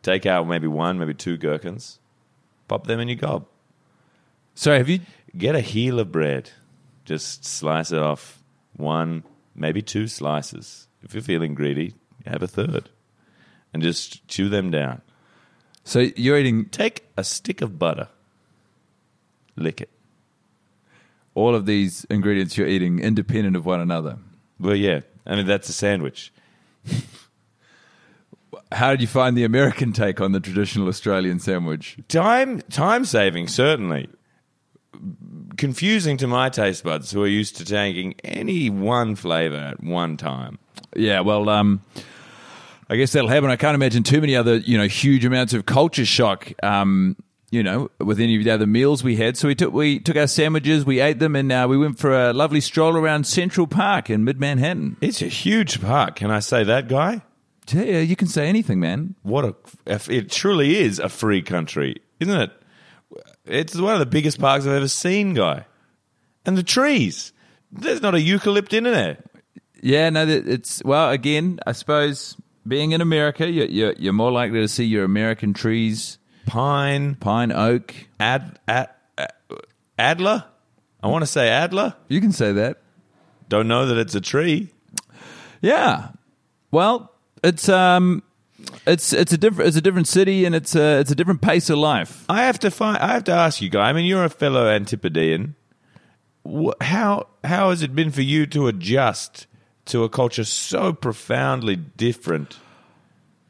Take 0.02 0.26
out 0.26 0.48
maybe 0.48 0.66
one, 0.66 0.98
maybe 0.98 1.14
two 1.14 1.38
gherkins. 1.38 2.00
Pop 2.68 2.88
them 2.88 3.00
in 3.00 3.08
your 3.08 3.18
gob. 3.18 3.46
Sorry, 4.56 4.78
have 4.78 4.90
you? 4.90 5.00
Get 5.38 5.56
a 5.56 5.62
heel 5.62 6.00
of 6.00 6.12
bread. 6.12 6.52
Just 7.06 7.46
slice 7.46 7.92
it 7.92 8.00
off 8.02 8.42
one, 8.76 9.24
maybe 9.56 9.82
two 9.82 10.08
slices. 10.08 10.88
If 11.04 11.14
you're 11.14 11.24
feeling 11.24 11.56
greedy, 11.56 11.94
have 12.26 12.42
a 12.44 12.48
third. 12.48 12.90
And 13.74 13.84
just 13.84 14.28
chew 14.28 14.50
them 14.50 14.72
down. 14.72 15.02
So 15.84 16.00
you're 16.16 16.38
eating 16.38 16.66
Take 16.66 17.06
a 17.16 17.24
stick 17.24 17.62
of 17.62 17.78
butter. 17.80 18.10
Lick 19.56 19.82
it. 19.82 19.90
all 21.34 21.56
of 21.56 21.66
these 21.66 22.06
ingredients 22.06 22.58
you're 22.58 22.68
eating 22.68 23.00
independent 23.00 23.56
of 23.56 23.66
one 23.66 23.80
another. 23.80 24.18
Well, 24.60 24.76
yeah. 24.76 25.02
I 25.26 25.36
mean, 25.36 25.46
that's 25.46 25.70
a 25.70 25.74
sandwich. 25.74 26.32
How 28.72 28.92
did 28.92 29.02
you 29.02 29.08
find 29.08 29.38
the 29.38 29.44
American 29.44 29.94
take 29.94 30.20
on 30.20 30.34
the 30.34 30.40
traditional 30.40 30.88
Australian 30.88 31.40
sandwich? 31.40 31.98
Time 32.10 32.62
time 32.64 33.06
saving, 33.06 33.48
certainly. 33.48 34.10
Confusing 35.58 36.18
to 36.18 36.28
my 36.28 36.50
taste 36.50 36.84
buds 36.84 37.12
who 37.12 37.24
are 37.24 37.28
used 37.28 37.56
to 37.58 37.66
taking 37.66 38.14
any 38.24 38.70
one 38.70 39.16
flavor 39.16 39.56
at 39.56 39.84
one 39.84 40.18
time. 40.18 40.60
Yeah, 40.96 41.22
well, 41.22 41.50
um, 41.50 41.82
I 42.90 42.96
guess 42.96 43.12
that'll 43.14 43.30
happen. 43.30 43.50
I 43.50 43.56
can't 43.56 43.76
imagine 43.76 44.04
too 44.04 44.22
many 44.22 44.36
other, 44.36 44.58
you 44.58 44.78
know, 44.78 44.88
huge 44.88 45.26
amounts 45.26 45.54
of 45.54 45.66
culture 45.66 46.06
shock, 46.06 46.52
um, 46.64 47.16
you 47.52 47.64
know, 47.64 47.90
with 48.00 48.20
any 48.20 48.38
of 48.38 48.44
the 48.44 48.52
other 48.52 48.68
meals 48.68 49.04
we 49.04 49.16
had. 49.16 49.38
So 49.38 49.48
we 49.48 49.56
took 49.56 49.74
we 49.74 50.00
took 50.00 50.18
our 50.18 50.28
sandwiches, 50.28 50.86
we 50.86 51.00
ate 51.00 51.20
them, 51.20 51.36
and 51.36 51.52
uh, 51.52 51.68
we 51.70 51.78
went 51.78 52.00
for 52.00 52.12
a 52.12 52.34
lovely 52.34 52.62
stroll 52.62 52.98
around 52.98 53.26
Central 53.26 53.68
Park 53.68 54.10
in 54.10 54.24
mid 54.24 54.40
Manhattan. 54.40 54.98
It's 55.00 55.22
a 55.22 55.28
huge 55.28 55.82
park. 55.82 56.18
Can 56.18 56.32
I 56.32 56.40
say 56.40 56.64
that, 56.66 56.88
guy? 56.88 57.22
Yeah, 57.70 58.00
you 58.00 58.16
can 58.16 58.28
say 58.28 58.48
anything, 58.48 58.80
man. 58.80 59.16
What 59.24 59.46
a 59.46 59.56
it 60.10 60.32
truly 60.32 60.78
is 60.78 61.00
a 61.00 61.10
free 61.10 61.42
country, 61.42 61.98
isn't 62.20 62.42
it? 62.42 62.52
It's 63.46 63.76
one 63.76 63.94
of 63.94 64.00
the 64.00 64.06
biggest 64.06 64.40
parks 64.40 64.66
I've 64.66 64.74
ever 64.74 64.88
seen, 64.88 65.34
guy. 65.34 65.66
And 66.46 66.58
the 66.58 66.64
trees. 66.64 67.34
There's 67.72 68.02
not 68.02 68.16
a 68.16 68.20
eucalypt 68.20 68.74
in 68.74 68.86
there. 68.86 69.18
Yeah, 69.82 70.10
no, 70.10 70.26
it's 70.28 70.82
well. 70.84 71.10
Again, 71.10 71.60
I 71.66 71.74
suppose 71.74 72.36
being 72.68 72.92
in 72.92 73.02
America, 73.02 73.50
you're, 73.50 73.68
you're, 73.68 73.94
you're 73.94 74.14
more 74.14 74.32
likely 74.32 74.60
to 74.62 74.68
see 74.68 74.86
your 74.86 75.04
American 75.04 75.54
trees, 75.54 76.18
Pine, 76.46 77.16
pine, 77.16 77.52
oak. 77.52 77.94
ad, 78.20 78.60
ad, 78.68 78.90
ad 79.18 79.32
Adler. 80.00 80.46
I 81.04 81.08
want 81.08 81.24
to 81.24 81.28
say 81.28 81.50
Adler. 81.50 81.96
You 82.08 82.22
can 82.22 82.32
say 82.32 82.54
that. 82.54 82.82
Don't 83.50 83.68
know 83.68 83.86
that 83.88 83.98
it's 83.98 84.16
a 84.16 84.22
tree. 84.22 84.72
Yeah. 85.62 86.10
Well, 86.72 87.14
it's 87.48 87.70
um, 87.70 88.24
it's 88.86 89.14
it's 89.14 89.34
a 89.34 89.38
different 89.38 89.68
it's 89.68 89.78
a 89.78 89.82
different 89.82 90.08
city 90.08 90.46
and 90.46 90.54
it's 90.56 90.76
a 90.76 91.00
it's 91.00 91.12
a 91.12 91.16
different 91.16 91.42
pace 91.42 91.70
of 91.70 91.78
life. 91.78 92.26
I 92.30 92.44
have 92.44 92.60
to 92.60 92.72
find. 92.72 92.98
I 92.98 93.14
have 93.14 93.24
to 93.26 93.32
ask 93.34 93.62
you, 93.62 93.70
guy. 93.70 93.90
I 93.90 93.94
mean, 93.94 94.06
you're 94.06 94.24
a 94.26 94.30
fellow 94.30 94.68
Antipodean. 94.68 95.56
Wh- 96.46 96.78
How 96.82 97.28
how 97.44 97.70
has 97.70 97.82
it 97.82 97.96
been 97.96 98.12
for 98.12 98.22
you 98.22 98.46
to 98.48 98.68
adjust 98.68 99.48
to 99.86 100.04
a 100.04 100.10
culture 100.10 100.44
so 100.44 100.92
profoundly 100.94 101.76
different 101.76 102.58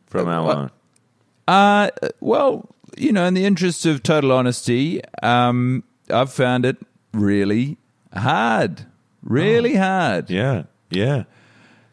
from 0.05 0.27
our 0.27 0.51
own? 0.55 0.71
Uh, 1.47 1.89
well, 2.19 2.69
you 2.97 3.11
know, 3.11 3.25
in 3.25 3.33
the 3.33 3.45
interest 3.45 3.85
of 3.85 4.03
total 4.03 4.31
honesty, 4.31 5.01
um, 5.23 5.83
I've 6.09 6.31
found 6.31 6.65
it 6.65 6.77
really 7.13 7.77
hard, 8.13 8.85
really 9.23 9.75
hard. 9.75 10.29
Yeah, 10.29 10.63
yeah. 10.89 11.23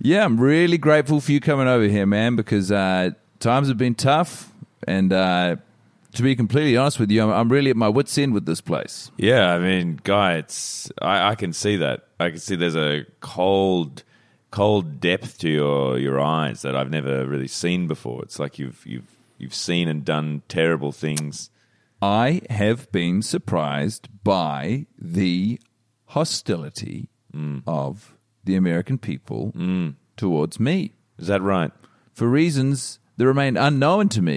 Yeah, 0.04 0.23
I'm 0.23 0.38
really 0.38 0.76
grateful 0.76 1.18
for 1.23 1.32
you 1.32 1.40
coming 1.40 1.66
over 1.66 1.84
here, 1.84 2.04
man, 2.04 2.37
because 2.37 2.70
uh, 2.70 3.12
times 3.40 3.68
have 3.68 3.78
been 3.78 3.94
tough. 3.94 4.52
And 4.87 5.11
uh, 5.11 5.56
to 6.12 6.23
be 6.23 6.37
completely 6.37 6.76
honest 6.76 7.00
with 7.00 7.11
you, 7.11 7.23
I'm, 7.23 7.30
I'm 7.30 7.49
really 7.49 7.70
at 7.70 7.76
my 7.76 7.88
wits' 7.88 8.18
end 8.18 8.34
with 8.34 8.44
this 8.44 8.61
place. 8.61 9.11
Yeah, 9.16 9.54
I 9.54 9.58
mean, 9.58 9.99
guy, 10.04 10.34
it's 10.34 10.92
I, 11.00 11.30
I 11.30 11.34
can 11.37 11.54
see 11.54 11.76
that. 11.76 12.06
I 12.20 12.28
can 12.28 12.38
see 12.38 12.54
there's 12.54 12.76
a 12.76 13.06
cold, 13.20 14.02
cold 14.50 15.00
depth 15.00 15.38
to 15.38 15.49
your 15.49 15.99
your 15.99 16.20
eyes 16.20 16.61
that 16.61 16.76
I've 16.76 16.90
never 16.90 17.26
really 17.26 17.49
seen 17.49 17.87
before. 17.87 18.23
It's 18.25 18.38
like 18.38 18.58
you've 18.58 18.84
you've 18.84 19.16
you've 19.38 19.54
seen 19.54 19.88
and 19.88 20.04
done 20.04 20.42
terrible 20.49 20.92
things. 20.92 21.49
I 22.02 22.42
have 22.50 22.92
been 22.92 23.23
surprised 23.23 24.11
by 24.23 24.84
the 24.99 25.58
hostility 26.08 27.08
of 27.66 28.13
the 28.45 28.55
American 28.57 28.99
people 28.99 29.53
mm. 29.57 29.95
towards 30.17 30.59
me 30.61 30.93
Is 31.19 31.27
that 31.29 31.43
right? 31.43 31.73
for 32.13 32.29
reasons 32.29 32.99
that 33.17 33.27
remain 33.27 33.57
unknown 33.57 34.09
to 34.11 34.23
me. 34.23 34.37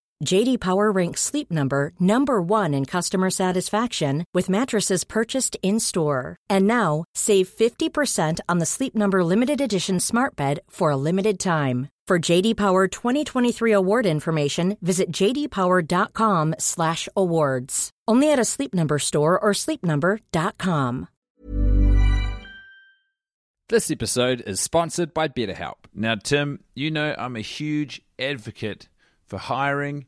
JD 0.21 0.59
Power 0.59 0.91
ranks 0.91 1.21
Sleep 1.21 1.49
Number 1.51 1.93
number 1.99 2.41
1 2.41 2.73
in 2.73 2.85
customer 2.85 3.29
satisfaction 3.29 4.25
with 4.33 4.49
mattresses 4.49 5.03
purchased 5.03 5.57
in-store. 5.63 6.37
And 6.49 6.65
now, 6.67 7.03
save 7.15 7.49
50% 7.49 8.39
on 8.47 8.59
the 8.59 8.65
Sleep 8.65 8.95
Number 8.95 9.23
limited 9.23 9.59
edition 9.59 9.99
Smart 9.99 10.35
Bed 10.35 10.59
for 10.69 10.91
a 10.91 10.97
limited 10.97 11.39
time. 11.39 11.89
For 12.07 12.19
JD 12.19 12.57
Power 12.57 12.87
2023 12.87 13.71
award 13.71 14.05
information, 14.05 14.77
visit 14.81 15.11
jdpower.com/awards. 15.11 17.89
Only 18.07 18.31
at 18.31 18.39
a 18.39 18.45
Sleep 18.45 18.73
Number 18.73 18.99
store 18.99 19.39
or 19.39 19.53
sleepnumber.com. 19.53 21.07
This 23.69 23.89
episode 23.89 24.43
is 24.45 24.59
sponsored 24.59 25.13
by 25.13 25.29
BetterHelp. 25.29 25.85
Now, 25.93 26.15
Tim, 26.15 26.59
you 26.75 26.91
know 26.91 27.15
I'm 27.17 27.37
a 27.37 27.41
huge 27.41 28.01
advocate 28.19 28.89
for 29.25 29.37
hiring 29.37 30.07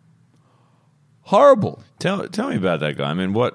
horrible. 1.35 1.81
Tell 1.99 2.27
tell 2.27 2.49
me 2.49 2.57
about 2.57 2.79
that 2.81 2.97
guy. 2.97 3.09
I 3.09 3.13
mean, 3.13 3.33
what 3.33 3.53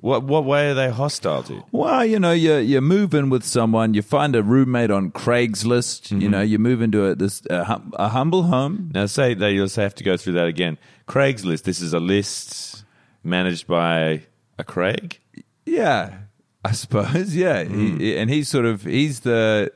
What 0.00 0.22
what 0.32 0.44
way 0.44 0.70
are 0.70 0.74
they 0.74 0.90
hostile 0.90 1.42
to? 1.48 1.54
you? 1.54 1.62
Well, 1.72 2.04
you 2.12 2.18
know, 2.24 2.32
you 2.44 2.54
you 2.72 2.80
move 2.80 3.10
in 3.18 3.30
with 3.30 3.44
someone, 3.44 3.94
you 3.94 4.02
find 4.02 4.36
a 4.36 4.42
roommate 4.42 4.92
on 4.98 5.10
Craigslist. 5.10 6.00
Mm-hmm. 6.08 6.20
You 6.22 6.28
know, 6.34 6.42
you 6.52 6.58
move 6.58 6.80
into 6.86 7.00
a, 7.08 7.14
this 7.16 7.42
a, 7.50 7.64
hum, 7.64 7.92
a 7.96 8.08
humble 8.08 8.42
home. 8.44 8.90
Now 8.94 9.06
say 9.06 9.34
that 9.34 9.50
you'll 9.52 9.68
have 9.84 9.94
to 9.96 10.04
go 10.04 10.16
through 10.16 10.34
that 10.38 10.46
again. 10.46 10.78
Craigslist. 11.06 11.62
This 11.64 11.80
is 11.80 11.92
a 11.92 11.98
list 12.00 12.84
managed 13.24 13.66
by 13.66 14.22
a 14.58 14.64
Craig. 14.64 15.18
Yeah, 15.66 16.12
I 16.64 16.72
suppose. 16.72 17.34
Yeah, 17.34 17.64
Mm. 17.64 18.00
he, 18.00 18.16
and 18.20 18.30
he's 18.30 18.48
sort 18.48 18.66
of 18.66 18.84
he's 18.84 19.20
the 19.20 19.70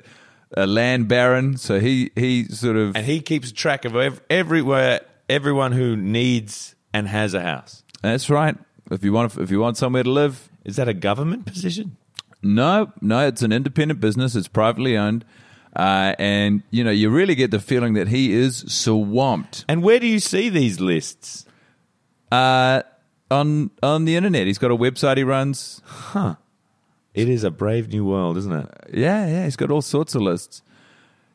uh, 0.56 0.66
land 0.66 1.08
baron, 1.08 1.56
so 1.56 1.80
he 1.80 2.10
he 2.14 2.44
sort 2.44 2.76
of 2.76 2.94
and 2.96 3.06
he 3.06 3.20
keeps 3.20 3.50
track 3.52 3.84
of 3.84 3.96
ev- 3.96 4.20
everywhere 4.30 5.00
everyone 5.28 5.72
who 5.72 5.96
needs 5.96 6.76
and 6.92 7.08
has 7.08 7.34
a 7.34 7.40
house. 7.42 7.82
that's 8.02 8.28
right. 8.30 8.56
If 8.90 9.04
you 9.04 9.12
want 9.12 9.36
if 9.38 9.50
you 9.50 9.60
want 9.60 9.76
somewhere 9.76 10.02
to 10.02 10.10
live, 10.10 10.48
Is 10.64 10.76
that 10.76 10.88
a 10.88 10.94
government 10.94 11.46
position? 11.46 11.96
No, 12.42 12.92
no, 13.00 13.26
it's 13.26 13.42
an 13.42 13.52
independent 13.52 14.00
business. 14.00 14.34
It's 14.34 14.48
privately 14.48 14.96
owned. 14.96 15.24
Uh, 15.74 16.14
and, 16.18 16.62
you 16.70 16.84
know, 16.84 16.90
you 16.90 17.08
really 17.08 17.34
get 17.34 17.50
the 17.50 17.58
feeling 17.60 17.94
that 17.94 18.08
he 18.08 18.32
is 18.34 18.58
swamped 18.68 19.64
And 19.68 19.82
where 19.82 19.98
do 19.98 20.06
you 20.06 20.18
see 20.18 20.50
these 20.50 20.80
lists? 20.80 21.46
uh, 22.30 22.82
on 23.30 23.70
on 23.82 24.04
the 24.04 24.14
internet. 24.16 24.46
He's 24.46 24.58
got 24.58 24.70
a 24.70 24.76
website 24.76 25.16
he 25.16 25.24
runs. 25.24 25.80
Huh. 25.84 26.34
It 27.14 27.28
is 27.28 27.44
a 27.44 27.50
brave 27.50 27.88
new 27.88 28.04
world, 28.04 28.36
isn't 28.36 28.52
it? 28.52 28.68
Yeah, 28.92 29.26
yeah, 29.26 29.44
he's 29.44 29.56
got 29.56 29.70
all 29.70 29.82
sorts 29.82 30.14
of 30.14 30.22
lists. 30.22 30.62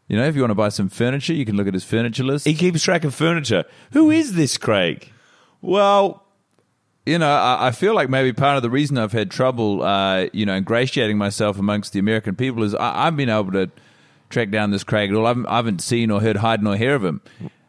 You 0.07 0.17
know, 0.17 0.25
if 0.27 0.35
you 0.35 0.41
want 0.41 0.51
to 0.51 0.55
buy 0.55 0.69
some 0.69 0.89
furniture, 0.89 1.33
you 1.33 1.45
can 1.45 1.55
look 1.57 1.67
at 1.67 1.73
his 1.73 1.83
furniture 1.83 2.23
list. 2.23 2.45
He 2.45 2.53
keeps 2.53 2.83
track 2.83 3.03
of 3.03 3.13
furniture. 3.15 3.63
Who 3.91 4.09
is 4.11 4.33
this 4.33 4.57
Craig? 4.57 5.11
Well, 5.61 6.23
you 7.05 7.17
know, 7.17 7.29
I, 7.29 7.67
I 7.67 7.71
feel 7.71 7.95
like 7.95 8.09
maybe 8.09 8.33
part 8.33 8.57
of 8.57 8.63
the 8.63 8.69
reason 8.69 8.97
I've 8.97 9.11
had 9.11 9.31
trouble, 9.31 9.83
uh, 9.83 10.27
you 10.33 10.45
know, 10.45 10.55
ingratiating 10.55 11.17
myself 11.17 11.57
amongst 11.57 11.93
the 11.93 11.99
American 11.99 12.35
people 12.35 12.63
is 12.63 12.75
I, 12.75 13.07
I've 13.07 13.15
been 13.15 13.29
able 13.29 13.51
to 13.53 13.71
track 14.29 14.49
down 14.51 14.71
this 14.71 14.83
Craig 14.83 15.09
at 15.09 15.15
all. 15.15 15.25
I 15.25 15.29
haven't, 15.29 15.45
I 15.47 15.55
haven't 15.55 15.81
seen 15.81 16.11
or 16.11 16.21
heard 16.21 16.37
hide 16.37 16.61
nor 16.61 16.75
hear 16.75 16.95
of 16.95 17.03
him. 17.03 17.21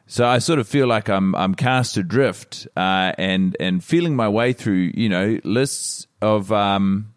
So 0.06 0.26
I 0.26 0.38
sort 0.38 0.58
of 0.58 0.66
feel 0.66 0.86
like 0.86 1.10
I'm 1.10 1.34
I'm 1.34 1.54
cast 1.54 1.98
adrift 1.98 2.66
uh, 2.76 3.12
and 3.18 3.54
and 3.60 3.84
feeling 3.84 4.16
my 4.16 4.28
way 4.28 4.54
through, 4.54 4.92
you 4.94 5.08
know, 5.08 5.38
lists 5.44 6.06
of 6.22 6.50
um, 6.50 7.12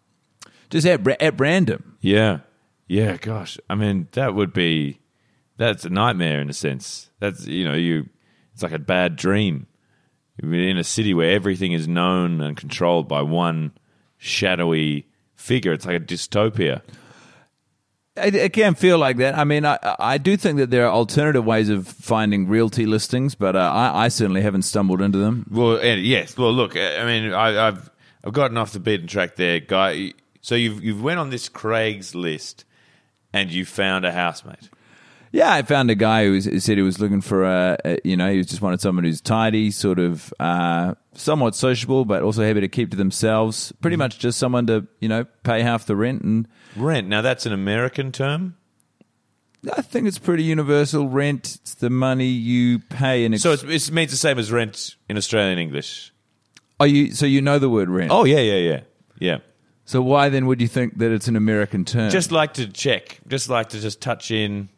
just 0.68 0.86
at 0.86 1.06
at 1.22 1.40
random. 1.40 1.96
Yeah. 2.00 2.40
Yeah, 2.88 3.16
gosh. 3.16 3.58
I 3.70 3.74
mean, 3.74 4.08
that 4.12 4.34
would 4.34 4.52
be 4.52 5.00
that's 5.56 5.86
a 5.86 5.90
nightmare 5.90 6.40
in 6.42 6.50
a 6.50 6.52
sense. 6.52 7.10
That's 7.20 7.46
you 7.46 7.64
know, 7.64 7.74
you 7.74 8.10
it's 8.52 8.62
like 8.62 8.72
a 8.72 8.78
bad 8.78 9.16
dream. 9.16 9.66
In 10.40 10.78
a 10.78 10.84
city 10.84 11.14
where 11.14 11.30
everything 11.30 11.72
is 11.72 11.86
known 11.86 12.40
and 12.40 12.56
controlled 12.56 13.06
by 13.06 13.22
one 13.22 13.72
shadowy 14.16 15.06
figure. 15.34 15.72
It's 15.72 15.84
like 15.84 15.96
a 15.96 16.00
dystopia. 16.00 16.82
It, 18.16 18.34
it 18.34 18.52
can 18.52 18.74
feel 18.74 18.98
like 18.98 19.16
that. 19.18 19.36
I 19.38 19.44
mean, 19.44 19.64
I, 19.64 19.78
I 19.98 20.18
do 20.18 20.36
think 20.36 20.58
that 20.58 20.70
there 20.70 20.86
are 20.86 20.92
alternative 20.92 21.44
ways 21.44 21.68
of 21.68 21.86
finding 21.86 22.46
realty 22.46 22.86
listings, 22.86 23.34
but 23.34 23.56
uh, 23.56 23.60
I, 23.60 24.04
I 24.04 24.08
certainly 24.08 24.42
haven't 24.42 24.62
stumbled 24.62 25.00
into 25.00 25.18
them. 25.18 25.46
Well, 25.50 25.82
yes. 25.84 26.36
Well, 26.36 26.52
look. 26.52 26.76
I 26.76 27.04
mean, 27.04 27.32
I, 27.32 27.68
I've 27.68 27.90
I've 28.24 28.32
gotten 28.32 28.56
off 28.56 28.72
the 28.72 28.80
beaten 28.80 29.06
track 29.06 29.36
there, 29.36 29.60
guy. 29.60 30.12
So 30.40 30.54
you've 30.54 30.82
you've 30.82 31.02
went 31.02 31.20
on 31.20 31.30
this 31.30 31.48
Craigslist 31.48 32.64
and 33.32 33.50
you 33.50 33.64
found 33.64 34.04
a 34.04 34.12
housemate. 34.12 34.68
Yeah, 35.32 35.50
I 35.52 35.62
found 35.62 35.90
a 35.90 35.94
guy 35.94 36.26
who, 36.26 36.32
was, 36.32 36.44
who 36.44 36.60
said 36.60 36.76
he 36.76 36.82
was 36.82 37.00
looking 37.00 37.22
for 37.22 37.44
a, 37.44 37.78
a, 37.84 37.98
you 38.04 38.16
know, 38.18 38.30
he 38.30 38.36
was 38.36 38.46
just 38.46 38.60
wanted 38.60 38.82
someone 38.82 39.04
who's 39.04 39.20
tidy, 39.22 39.70
sort 39.70 39.98
of 39.98 40.32
uh, 40.38 40.94
somewhat 41.14 41.54
sociable, 41.54 42.04
but 42.04 42.22
also 42.22 42.42
happy 42.44 42.60
to 42.60 42.68
keep 42.68 42.90
to 42.90 42.96
themselves. 42.98 43.72
Pretty 43.80 43.96
much 43.96 44.18
just 44.18 44.38
someone 44.38 44.66
to, 44.66 44.86
you 45.00 45.08
know, 45.08 45.24
pay 45.42 45.62
half 45.62 45.86
the 45.86 45.96
rent. 45.96 46.20
And 46.22 46.46
Rent. 46.76 47.08
Now 47.08 47.22
that's 47.22 47.46
an 47.46 47.52
American 47.54 48.12
term. 48.12 48.56
I 49.74 49.80
think 49.80 50.06
it's 50.06 50.18
pretty 50.18 50.42
universal. 50.42 51.08
Rent, 51.08 51.58
it's 51.62 51.74
the 51.74 51.88
money 51.88 52.26
you 52.26 52.80
pay. 52.80 53.24
In 53.24 53.32
ex- 53.32 53.42
So 53.42 53.52
it's, 53.52 53.88
it 53.88 53.92
means 53.92 54.10
the 54.10 54.16
same 54.16 54.38
as 54.38 54.50
rent 54.52 54.96
in 55.08 55.16
Australian 55.16 55.58
English. 55.58 56.12
oh, 56.80 56.84
you, 56.84 57.12
so 57.14 57.26
you 57.26 57.40
know 57.40 57.58
the 57.58 57.70
word 57.70 57.88
rent. 57.88 58.10
Oh 58.10 58.24
yeah, 58.24 58.40
yeah, 58.40 58.56
yeah, 58.56 58.80
yeah. 59.18 59.38
So 59.84 60.02
why 60.02 60.28
then 60.28 60.46
would 60.46 60.60
you 60.60 60.68
think 60.68 60.98
that 60.98 61.10
it's 61.12 61.28
an 61.28 61.36
American 61.36 61.84
term? 61.84 62.10
Just 62.10 62.32
like 62.32 62.54
to 62.54 62.66
check. 62.68 63.20
Just 63.28 63.48
like 63.48 63.70
to 63.70 63.80
just 63.80 64.00
touch 64.00 64.30
in, 64.30 64.68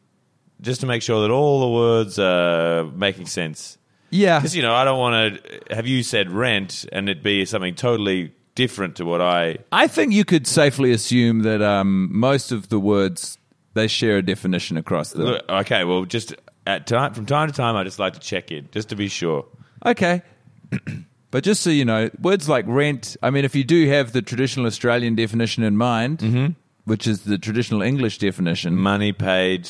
just 0.64 0.80
to 0.80 0.86
make 0.86 1.02
sure 1.02 1.22
that 1.22 1.30
all 1.30 1.60
the 1.60 1.68
words 1.68 2.18
are 2.18 2.84
making 2.84 3.26
sense. 3.26 3.78
yeah. 4.10 4.38
Because 4.38 4.56
you 4.56 4.62
know, 4.62 4.74
I 4.74 4.84
don't 4.84 4.98
want 4.98 5.42
to 5.44 5.74
have 5.74 5.86
you 5.86 6.02
said 6.02 6.30
rent 6.30 6.86
and 6.90 7.08
it 7.08 7.22
be 7.22 7.44
something 7.44 7.74
totally 7.74 8.32
different 8.54 8.96
to 8.96 9.04
what 9.04 9.20
I. 9.20 9.58
I 9.72 9.86
think 9.86 10.12
you 10.12 10.24
could 10.24 10.46
safely 10.46 10.92
assume 10.92 11.40
that 11.40 11.62
um, 11.62 12.08
most 12.12 12.52
of 12.52 12.68
the 12.68 12.78
words 12.80 13.38
they 13.74 13.88
share 13.88 14.18
a 14.18 14.22
definition 14.22 14.76
across 14.76 15.12
them. 15.12 15.24
Look, 15.24 15.48
okay, 15.48 15.84
well, 15.84 16.04
just 16.04 16.34
at 16.66 16.86
time 16.86 17.12
from 17.14 17.26
time 17.26 17.48
to 17.48 17.54
time, 17.54 17.76
I 17.76 17.84
just 17.84 17.98
like 17.98 18.14
to 18.14 18.20
check 18.20 18.50
in 18.50 18.68
just 18.72 18.88
to 18.90 18.96
be 18.96 19.08
sure. 19.08 19.46
Okay. 19.84 20.22
but 21.30 21.44
just 21.44 21.62
so 21.62 21.70
you 21.70 21.84
know, 21.84 22.10
words 22.20 22.48
like 22.48 22.64
rent, 22.68 23.16
I 23.22 23.30
mean, 23.30 23.44
if 23.44 23.54
you 23.54 23.64
do 23.64 23.88
have 23.88 24.12
the 24.12 24.22
traditional 24.22 24.66
Australian 24.66 25.14
definition 25.14 25.62
in 25.62 25.76
mind, 25.76 26.54
which 26.84 27.06
is 27.06 27.22
the 27.22 27.38
traditional 27.38 27.82
English 27.82 28.18
definition, 28.18 28.76
Money 28.76 29.12
paid 29.12 29.68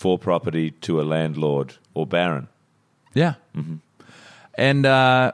for 0.00 0.18
property 0.18 0.70
to 0.70 0.98
a 0.98 1.04
landlord 1.04 1.74
or 1.92 2.06
baron. 2.06 2.48
yeah. 3.12 3.34
And 4.54 4.86
uh, 4.86 5.32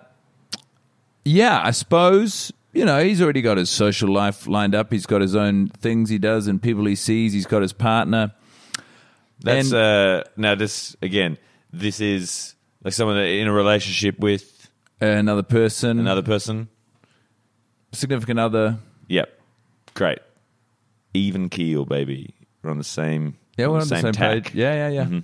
yeah, 1.24 1.61
I 1.62 1.70
suppose, 1.70 2.52
you 2.72 2.85
know, 2.85 3.02
he's 3.02 3.22
already 3.22 3.42
got 3.42 3.59
his 3.59 3.70
social 3.70 4.12
life 4.12 4.46
lined 4.48 4.74
up. 4.74 4.92
He's 4.92 5.07
got 5.07 5.20
his 5.20 5.37
own 5.37 5.68
things 5.68 6.11
he 6.11 6.18
does 6.18 6.48
and 6.48 6.61
people 6.61 6.85
he 6.85 6.96
sees. 6.96 7.33
He's 7.33 7.46
got 7.46 7.62
his 7.62 7.72
partner. 7.72 8.33
That's 9.40 9.70
And- 9.72 9.76
uh 9.76 10.24
now 10.37 10.55
this 10.57 10.96
again. 11.00 11.38
This 11.72 12.00
is 12.00 12.55
like 12.83 12.92
someone 12.92 13.18
in 13.18 13.46
a 13.46 13.52
relationship 13.52 14.18
with 14.18 14.52
Another 15.00 15.42
person, 15.44 15.98
another 16.00 16.22
person. 16.22 16.68
significant 17.92 18.40
other. 18.40 18.79
Yep, 19.09 19.29
great. 19.94 20.18
Even 21.14 21.48
keel, 21.50 21.85
baby. 21.85 22.35
We're 22.62 22.70
on 22.70 22.79
the 22.79 22.85
same. 22.85 23.37
Yeah, 23.57 23.69
we're 23.69 23.81
on 23.81 23.88
the 23.88 24.01
same, 24.01 24.12
tack. 24.12 24.45
page. 24.45 24.55
Yeah, 24.55 24.88
yeah, 24.90 25.05
yeah. 25.11 25.21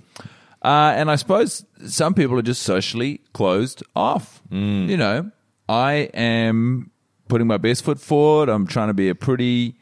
Uh, 0.61 0.93
and 0.95 1.11
I 1.11 1.15
suppose 1.17 1.65
some 1.85 2.13
people 2.13 2.37
are 2.39 2.41
just 2.43 2.63
socially 2.63 3.21
closed 3.33 3.83
off. 3.95 4.41
You 4.49 4.97
know, 4.97 5.31
I 5.67 6.09
am 6.13 6.91
putting 7.27 7.47
my 7.47 7.57
best 7.57 7.83
foot 7.83 7.99
forward. 7.99 8.49
I'm 8.49 8.65
trying 8.67 8.87
to 8.87 8.93
be 8.93 9.09
a 9.09 9.15
pretty 9.15 9.75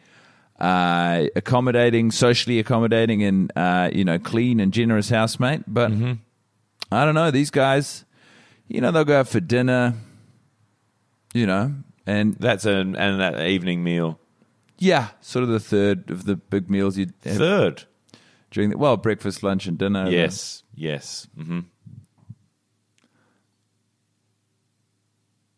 uh, 0.59 1.25
accommodating, 1.35 2.11
socially 2.11 2.59
accommodating, 2.59 3.23
and 3.23 3.51
uh, 3.55 3.89
you 3.93 4.03
know, 4.03 4.17
clean 4.19 4.59
and 4.59 4.73
generous 4.73 5.09
housemate. 5.09 5.63
But 5.67 5.91
I 6.91 7.05
don't 7.05 7.15
know 7.15 7.31
these 7.31 7.51
guys. 7.51 8.05
You 8.67 8.81
know, 8.81 8.91
they'll 8.91 9.05
go 9.05 9.19
out 9.19 9.27
for 9.27 9.39
dinner. 9.39 9.93
You 11.33 11.45
know, 11.45 11.73
and 12.05 12.33
That's 12.39 12.65
an 12.65 12.95
and 12.97 13.21
that 13.21 13.39
evening 13.47 13.83
meal. 13.83 14.19
yeah, 14.79 15.09
sort 15.21 15.43
of 15.43 15.49
the 15.49 15.59
third 15.61 16.09
of 16.09 16.25
the 16.25 16.35
big 16.35 16.69
meals 16.69 16.97
you 16.97 17.07
have 17.23 17.37
Third. 17.37 17.83
During 18.51 18.69
the 18.69 18.77
well, 18.77 18.97
breakfast, 18.97 19.41
lunch, 19.43 19.65
and 19.65 19.77
dinner. 19.77 20.09
Yes. 20.09 20.63
Yes. 20.75 21.27
Mm-hmm. 21.37 21.61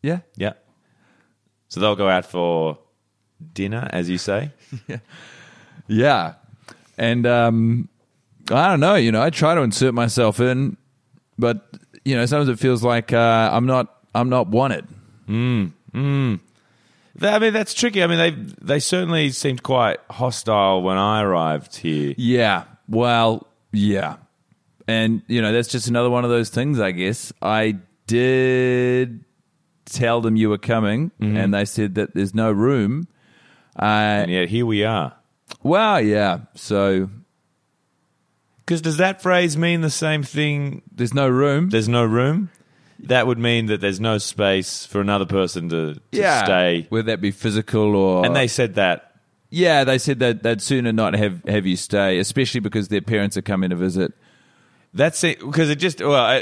yeah. 0.02 0.20
Yeah. 0.36 0.54
So 1.70 1.80
they'll 1.80 1.96
go 1.96 2.10
out 2.10 2.26
for 2.26 2.78
dinner, 3.54 3.88
as 3.92 4.10
you 4.10 4.18
say. 4.18 4.52
Yeah. 4.88 4.98
yeah. 5.88 6.34
And 6.98 7.26
um, 7.26 7.90
I 8.52 8.70
don't 8.70 8.80
know, 8.80 8.96
you 8.96 9.12
know, 9.12 9.22
I 9.22 9.30
try 9.32 9.56
to 9.56 9.62
insert 9.62 9.94
myself 9.94 10.40
in, 10.40 10.78
but 11.38 11.68
you 12.06 12.16
know, 12.16 12.26
sometimes 12.26 12.50
it 12.50 12.60
feels 12.60 12.84
like 12.84 13.12
uh, 13.12 13.50
I'm 13.52 13.66
not 13.66 13.94
I'm 14.14 14.30
not 14.30 14.48
wanted. 14.48 14.88
That- 17.16 17.34
I 17.36 17.40
mean, 17.40 17.54
that's 17.54 17.74
tricky. 17.74 18.04
I 18.04 18.08
mean, 18.08 18.18
they 18.18 18.32
they 18.62 18.80
certainly 18.80 19.30
seemed 19.32 19.64
quite 19.64 20.00
hostile 20.10 20.82
when 20.84 20.98
I 20.98 21.22
arrived 21.22 21.76
here. 21.78 22.14
Yeah. 22.18 22.64
Well, 22.88 23.48
yeah. 23.72 24.18
And 24.88 25.22
you 25.28 25.42
know, 25.42 25.52
that's 25.54 25.70
just 25.70 25.88
another 25.88 26.10
one 26.10 26.24
of 26.26 26.30
those 26.30 26.50
things, 26.50 26.80
I 26.80 26.92
guess. 26.92 27.32
I 27.42 27.78
did 28.08 29.24
tell 29.86 30.22
them 30.22 30.36
you 30.36 30.50
were 30.50 30.58
coming 30.58 31.12
and 31.20 31.54
they 31.54 31.66
said 31.66 31.96
that 31.96 32.14
there's 32.14 32.34
no 32.34 32.52
room. 32.52 33.08
Uh, 33.80 33.86
And 34.26 34.32
yet 34.32 34.50
here 34.50 34.66
we 34.66 34.84
are. 34.84 35.16
well, 35.62 36.00
yeah. 36.02 36.40
So 36.56 37.10
Because 38.66 38.82
does 38.82 38.98
that 38.98 39.22
phrase 39.22 39.58
mean 39.58 39.82
the 39.82 39.90
same 39.90 40.24
thing? 40.24 40.82
there's 40.94 41.14
no 41.14 41.28
room. 41.28 41.70
There's 41.70 41.90
no 41.90 42.04
room. 42.06 42.50
That 43.00 43.28
would 43.28 43.40
mean 43.40 43.66
that 43.68 43.82
there's 43.82 44.00
no 44.00 44.18
space 44.18 44.86
for 44.86 45.02
another 45.02 45.26
person 45.26 45.70
to, 45.70 45.94
to 45.96 46.02
yeah. 46.12 46.46
stay. 46.46 46.88
Whether 46.90 47.08
that 47.08 47.20
be 47.22 47.32
physical 47.32 47.96
or 47.96 48.26
And 48.26 48.36
they 48.36 48.48
said 48.48 48.76
that. 48.76 49.13
Yeah, 49.56 49.84
they 49.84 50.00
said 50.00 50.18
that 50.18 50.42
they'd 50.42 50.64
sooner 50.64 50.92
not 50.92 51.14
have, 51.14 51.44
have 51.48 51.68
you 51.68 51.76
stay, 51.76 52.18
especially 52.18 52.60
because 52.60 52.88
their 52.88 53.02
parents 53.02 53.38
are 53.38 53.44
coming 53.44 53.70
to 53.70 53.76
visit. 53.76 54.12
That's 54.96 55.24
it. 55.24 55.42
Because 55.42 55.70
it 55.70 55.76
just 55.76 56.02
well, 56.02 56.42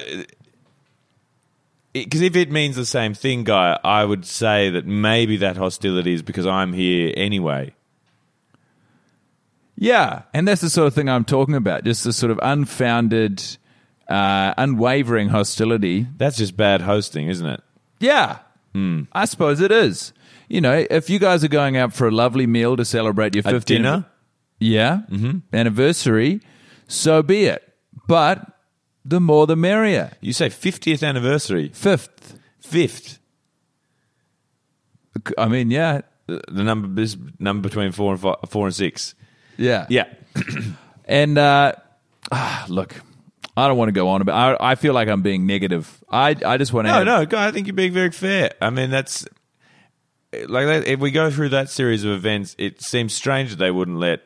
because 1.91 2.21
if 2.21 2.37
it 2.37 2.49
means 2.49 2.77
the 2.77 2.85
same 2.85 3.13
thing, 3.13 3.43
guy, 3.43 3.77
I 3.83 4.05
would 4.05 4.25
say 4.25 4.69
that 4.69 4.85
maybe 4.85 5.35
that 5.37 5.57
hostility 5.57 6.13
is 6.13 6.21
because 6.21 6.47
I'm 6.47 6.71
here 6.71 7.13
anyway. 7.17 7.75
Yeah, 9.75 10.21
and 10.33 10.47
that's 10.47 10.61
the 10.61 10.69
sort 10.69 10.87
of 10.87 10.93
thing 10.93 11.09
I'm 11.09 11.25
talking 11.25 11.55
about. 11.55 11.83
Just 11.83 12.05
the 12.05 12.13
sort 12.13 12.31
of 12.31 12.39
unfounded, 12.41 13.43
uh, 14.07 14.53
unwavering 14.57 15.27
hostility. 15.27 16.07
That's 16.15 16.37
just 16.37 16.55
bad 16.55 16.79
hosting, 16.79 17.27
isn't 17.27 17.45
it? 17.45 17.61
Yeah, 17.99 18.37
Hmm. 18.73 19.01
I 19.11 19.25
suppose 19.25 19.59
it 19.59 19.69
is. 19.71 20.13
You 20.51 20.59
know, 20.59 20.85
if 20.89 21.09
you 21.09 21.17
guys 21.17 21.43
are 21.45 21.47
going 21.47 21.77
out 21.77 21.93
for 21.93 22.07
a 22.07 22.11
lovely 22.11 22.45
meal 22.45 22.75
to 22.75 22.83
celebrate 22.83 23.35
your 23.35 23.43
A 23.47 23.51
15th 23.53 23.65
dinner? 23.65 24.05
yeah, 24.59 25.01
anniversary, 25.53 26.41
so 26.87 27.23
be 27.23 27.45
it. 27.45 27.63
But 28.07 28.45
the 29.05 29.21
more 29.21 29.47
the 29.47 29.55
merrier. 29.55 30.11
You 30.19 30.33
say 30.33 30.49
50th 30.49 31.07
anniversary, 31.07 31.69
Fifth, 31.73 32.37
fifth. 32.59 33.19
I 35.37 35.47
mean, 35.47 35.71
yeah, 35.71 36.01
The 36.27 36.63
number 36.63 37.01
is 37.01 37.17
number 37.39 37.67
between 37.69 37.91
four 37.93 38.11
and 38.13 38.21
five, 38.21 38.35
four 38.49 38.65
and 38.67 38.75
six. 38.75 39.15
yeah, 39.57 39.85
Yeah, 39.89 40.05
And 41.05 41.37
uh, 41.37 41.73
ah, 42.31 42.65
look, 42.69 42.95
I 43.57 43.67
don't 43.67 43.77
want 43.77 43.89
to 43.89 43.93
go 43.93 44.09
on 44.09 44.21
about. 44.21 44.61
I, 44.61 44.71
I 44.71 44.75
feel 44.75 44.93
like 44.93 45.07
I'm 45.07 45.21
being 45.21 45.45
negative. 45.45 46.03
I 46.09 46.35
I 46.45 46.57
just 46.57 46.71
want 46.73 46.87
to. 46.87 46.93
no, 46.93 47.03
no, 47.03 47.25
guy. 47.25 47.47
I 47.47 47.51
think 47.51 47.67
you're 47.67 47.73
being 47.73 47.93
very 47.93 48.11
fair. 48.11 48.51
I 48.61 48.69
mean, 48.69 48.89
that's 48.89 49.25
like 50.47 50.87
if 50.87 50.99
we 50.99 51.11
go 51.11 51.29
through 51.31 51.49
that 51.49 51.69
series 51.69 52.03
of 52.03 52.11
events, 52.11 52.55
it 52.57 52.81
seems 52.81 53.13
strange 53.13 53.49
that 53.51 53.57
they 53.57 53.71
wouldn't 53.71 53.97
let 53.97 54.21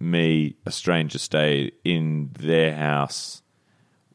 me, 0.00 0.56
a 0.64 0.70
stranger, 0.70 1.18
stay 1.18 1.72
in 1.84 2.30
their 2.38 2.74
house 2.74 3.42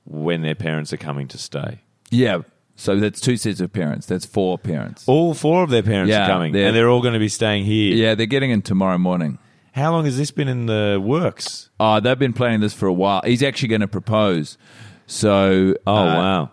when 0.05 0.41
their 0.41 0.55
parents 0.55 0.93
are 0.93 0.97
coming 0.97 1.27
to 1.29 1.37
stay. 1.37 1.81
Yeah. 2.09 2.39
So 2.75 2.95
that's 2.95 3.19
two 3.21 3.37
sets 3.37 3.59
of 3.59 3.71
parents. 3.71 4.07
That's 4.07 4.25
four 4.25 4.57
parents. 4.57 5.03
All 5.07 5.33
four 5.33 5.63
of 5.63 5.69
their 5.69 5.83
parents 5.83 6.09
Yeah, 6.09 6.23
are 6.23 6.27
coming, 6.27 6.53
they're- 6.53 6.67
and 6.67 6.75
they're 6.75 6.89
all 6.89 7.01
going 7.01 7.13
to 7.13 7.19
be 7.19 7.27
staying 7.29 7.65
here. 7.65 7.95
Yeah, 7.95 8.15
they're 8.15 8.25
getting 8.25 8.49
in 8.51 8.61
tomorrow 8.61 8.97
morning. 8.97 9.37
How 9.73 9.91
long 9.91 10.05
has 10.05 10.17
this 10.17 10.31
been 10.31 10.47
in 10.47 10.67
the 10.67 11.01
works? 11.03 11.69
Oh, 11.79 11.99
they've 11.99 12.17
been 12.17 12.33
planning 12.33 12.61
this 12.61 12.73
for 12.73 12.87
a 12.87 12.93
while. 12.93 13.21
He's 13.25 13.41
actually 13.43 13.69
going 13.69 13.81
to 13.81 13.87
propose. 13.87 14.57
So, 15.07 15.75
Oh 15.85 15.95
uh, 15.95 16.05
wow, 16.15 16.51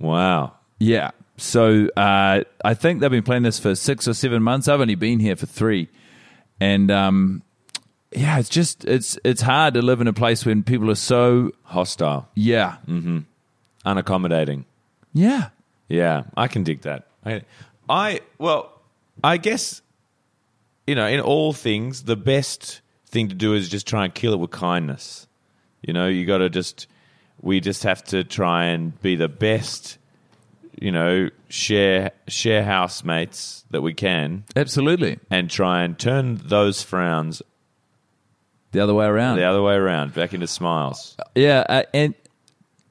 wow. 0.00 0.54
yeah. 0.78 1.10
So 1.42 1.88
uh, 1.96 2.44
I 2.64 2.74
think 2.74 3.00
they've 3.00 3.10
been 3.10 3.22
playing 3.22 3.42
this 3.42 3.58
for 3.58 3.74
six 3.74 4.06
or 4.06 4.14
seven 4.14 4.42
months. 4.42 4.68
I've 4.68 4.80
only 4.80 4.94
been 4.94 5.18
here 5.18 5.36
for 5.36 5.46
three, 5.46 5.88
and 6.60 6.90
um, 6.90 7.42
yeah, 8.12 8.38
it's 8.38 8.48
just 8.48 8.84
it's 8.84 9.18
it's 9.24 9.42
hard 9.42 9.74
to 9.74 9.82
live 9.82 10.00
in 10.00 10.06
a 10.06 10.12
place 10.12 10.46
when 10.46 10.62
people 10.62 10.90
are 10.90 10.96
so 10.96 11.50
Hostile, 11.64 12.28
yeah 12.34 12.76
unaccommodating. 13.84 14.64
yeah 15.12 15.48
Yeah, 15.88 16.24
I 16.36 16.48
can 16.48 16.62
dig 16.62 16.82
that. 16.82 17.08
I, 17.24 17.42
I 17.88 18.20
well, 18.38 18.80
I 19.24 19.36
guess 19.36 19.82
you 20.86 20.94
know, 20.94 21.06
in 21.06 21.20
all 21.20 21.52
things, 21.52 22.04
the 22.04 22.16
best 22.16 22.80
thing 23.06 23.28
to 23.28 23.34
do 23.34 23.54
is 23.54 23.68
just 23.68 23.86
try 23.86 24.04
and 24.04 24.14
kill 24.14 24.32
it 24.32 24.38
with 24.38 24.50
kindness. 24.50 25.26
You 25.82 25.92
know, 25.92 26.06
you 26.06 26.26
got 26.26 26.38
to 26.38 26.50
just 26.50 26.86
we 27.40 27.60
just 27.60 27.82
have 27.82 28.04
to 28.04 28.24
try 28.24 28.66
and 28.66 29.00
be 29.02 29.16
the 29.16 29.28
best. 29.28 29.98
You 30.80 30.90
know, 30.90 31.28
share 31.48 32.12
share 32.28 32.64
housemates 32.64 33.64
that 33.70 33.82
we 33.82 33.94
can, 33.94 34.44
absolutely 34.56 35.18
and 35.30 35.50
try 35.50 35.82
and 35.82 35.98
turn 35.98 36.40
those 36.44 36.82
frowns 36.82 37.42
the 38.72 38.80
other 38.80 38.94
way 38.94 39.06
around. 39.06 39.36
the 39.36 39.44
other 39.44 39.62
way 39.62 39.74
around, 39.74 40.14
back 40.14 40.32
into 40.34 40.46
smiles. 40.46 41.16
Yeah, 41.34 41.64
uh, 41.68 41.82
and 41.92 42.14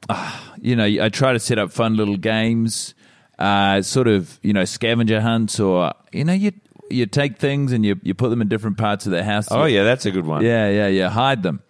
uh, 0.09 0.39
you 0.61 0.75
know, 0.75 0.85
I 0.85 1.09
try 1.09 1.33
to 1.33 1.39
set 1.39 1.57
up 1.59 1.71
fun 1.71 1.95
little 1.95 2.17
games, 2.17 2.93
uh, 3.39 3.81
sort 3.81 4.07
of 4.07 4.39
you 4.43 4.53
know 4.53 4.65
scavenger 4.65 5.19
hunts, 5.21 5.59
or 5.59 5.91
you 6.11 6.23
know, 6.23 6.33
you 6.33 6.51
you 6.89 7.05
take 7.07 7.37
things 7.37 7.71
and 7.71 7.85
you 7.85 7.99
you 8.03 8.13
put 8.13 8.29
them 8.29 8.41
in 8.41 8.47
different 8.47 8.77
parts 8.77 9.05
of 9.05 9.11
the 9.11 9.23
house. 9.23 9.47
Oh 9.49 9.65
yeah, 9.65 9.83
that's 9.83 10.05
a 10.05 10.11
good 10.11 10.25
one. 10.25 10.43
yeah, 10.43 10.69
yeah, 10.69 10.87
yeah. 10.87 11.09
Hide 11.09 11.41
them, 11.43 11.61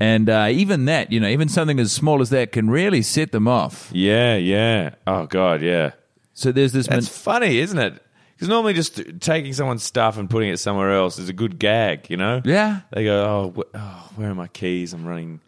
and 0.00 0.28
uh, 0.30 0.48
even 0.50 0.86
that, 0.86 1.12
you 1.12 1.20
know, 1.20 1.28
even 1.28 1.48
something 1.48 1.78
as 1.78 1.92
small 1.92 2.20
as 2.20 2.30
that 2.30 2.50
can 2.52 2.70
really 2.70 3.02
set 3.02 3.30
them 3.32 3.46
off. 3.46 3.90
yeah, 3.92 4.36
yeah. 4.36 4.94
Oh 5.06 5.26
god, 5.26 5.62
yeah. 5.62 5.92
So 6.32 6.50
there's 6.52 6.72
this. 6.72 6.86
That's 6.86 7.08
funny, 7.08 7.58
isn't 7.58 7.78
it? 7.78 8.02
Because 8.34 8.48
normally 8.48 8.72
just 8.72 9.02
taking 9.20 9.52
someone's 9.52 9.82
stuff 9.82 10.16
and 10.16 10.30
putting 10.30 10.48
it 10.48 10.56
somewhere 10.56 10.92
else 10.92 11.18
is 11.18 11.28
a 11.28 11.34
good 11.34 11.58
gag, 11.58 12.08
you 12.08 12.16
know? 12.16 12.40
Yeah. 12.42 12.80
They 12.90 13.04
go, 13.04 13.22
oh, 13.22 13.54
wh- 13.54 13.76
oh 13.78 14.10
where 14.16 14.30
are 14.30 14.34
my 14.34 14.48
keys? 14.48 14.94
I'm 14.94 15.06
running 15.06 15.40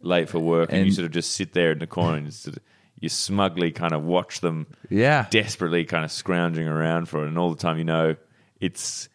late 0.00 0.30
for 0.30 0.38
work. 0.38 0.72
And, 0.72 0.86
you 0.86 0.92
sort 0.92 1.04
of 1.04 1.10
just 1.10 1.32
sit 1.32 1.52
there 1.52 1.72
in 1.72 1.78
the 1.78 1.86
corner 1.86 2.16
and 2.16 2.32
sort 2.32 2.56
of, 2.56 2.62
you 2.98 3.10
smugly 3.10 3.70
kind 3.70 3.92
of 3.92 4.02
watch 4.02 4.40
them 4.40 4.66
Yeah. 4.88 5.26
desperately 5.28 5.84
kind 5.84 6.06
of 6.06 6.10
scrounging 6.10 6.66
around 6.66 7.10
for 7.10 7.22
it. 7.24 7.28
And 7.28 7.36
all 7.38 7.50
the 7.50 7.60
time 7.60 7.76
you 7.76 7.84
know 7.84 8.16
it's 8.58 9.10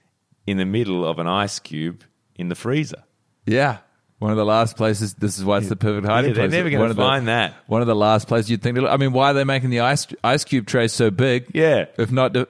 in 0.46 0.58
the 0.58 0.66
middle 0.66 1.04
of 1.04 1.18
an 1.18 1.26
ice 1.28 1.58
cube 1.58 2.04
in 2.36 2.50
the 2.50 2.56
freezer. 2.56 3.04
yeah. 3.48 3.78
One 4.24 4.32
of 4.32 4.38
the 4.38 4.46
last 4.46 4.78
places. 4.78 5.16
This 5.16 5.38
is 5.38 5.44
why 5.44 5.58
it's 5.58 5.68
the 5.68 5.76
perfect 5.76 6.08
hiding 6.08 6.30
Yeah, 6.30 6.36
they're 6.36 6.44
place. 6.46 6.52
never 6.58 6.70
gonna 6.70 6.82
One 6.84 6.90
of 6.92 6.96
the- 6.96 7.02
find 7.04 7.28
that. 7.28 7.56
One 7.68 7.82
of 7.82 7.88
the 7.88 7.96
last 7.96 8.30
places 8.30 8.50
you'd 8.50 8.62
think. 8.62 8.78
To. 8.78 8.88
I 8.88 8.96
mean, 8.96 9.12
why 9.12 9.32
are 9.32 9.34
they 9.34 9.44
making 9.44 9.70
the 9.70 9.82
ice 9.82 10.08
ice 10.24 10.46
cube 10.46 10.66
tray 10.66 10.88
so 10.88 11.12
big? 11.12 11.48
Yeah. 11.54 11.88
If 11.98 12.10
not 12.10 12.34
to, 12.36 12.48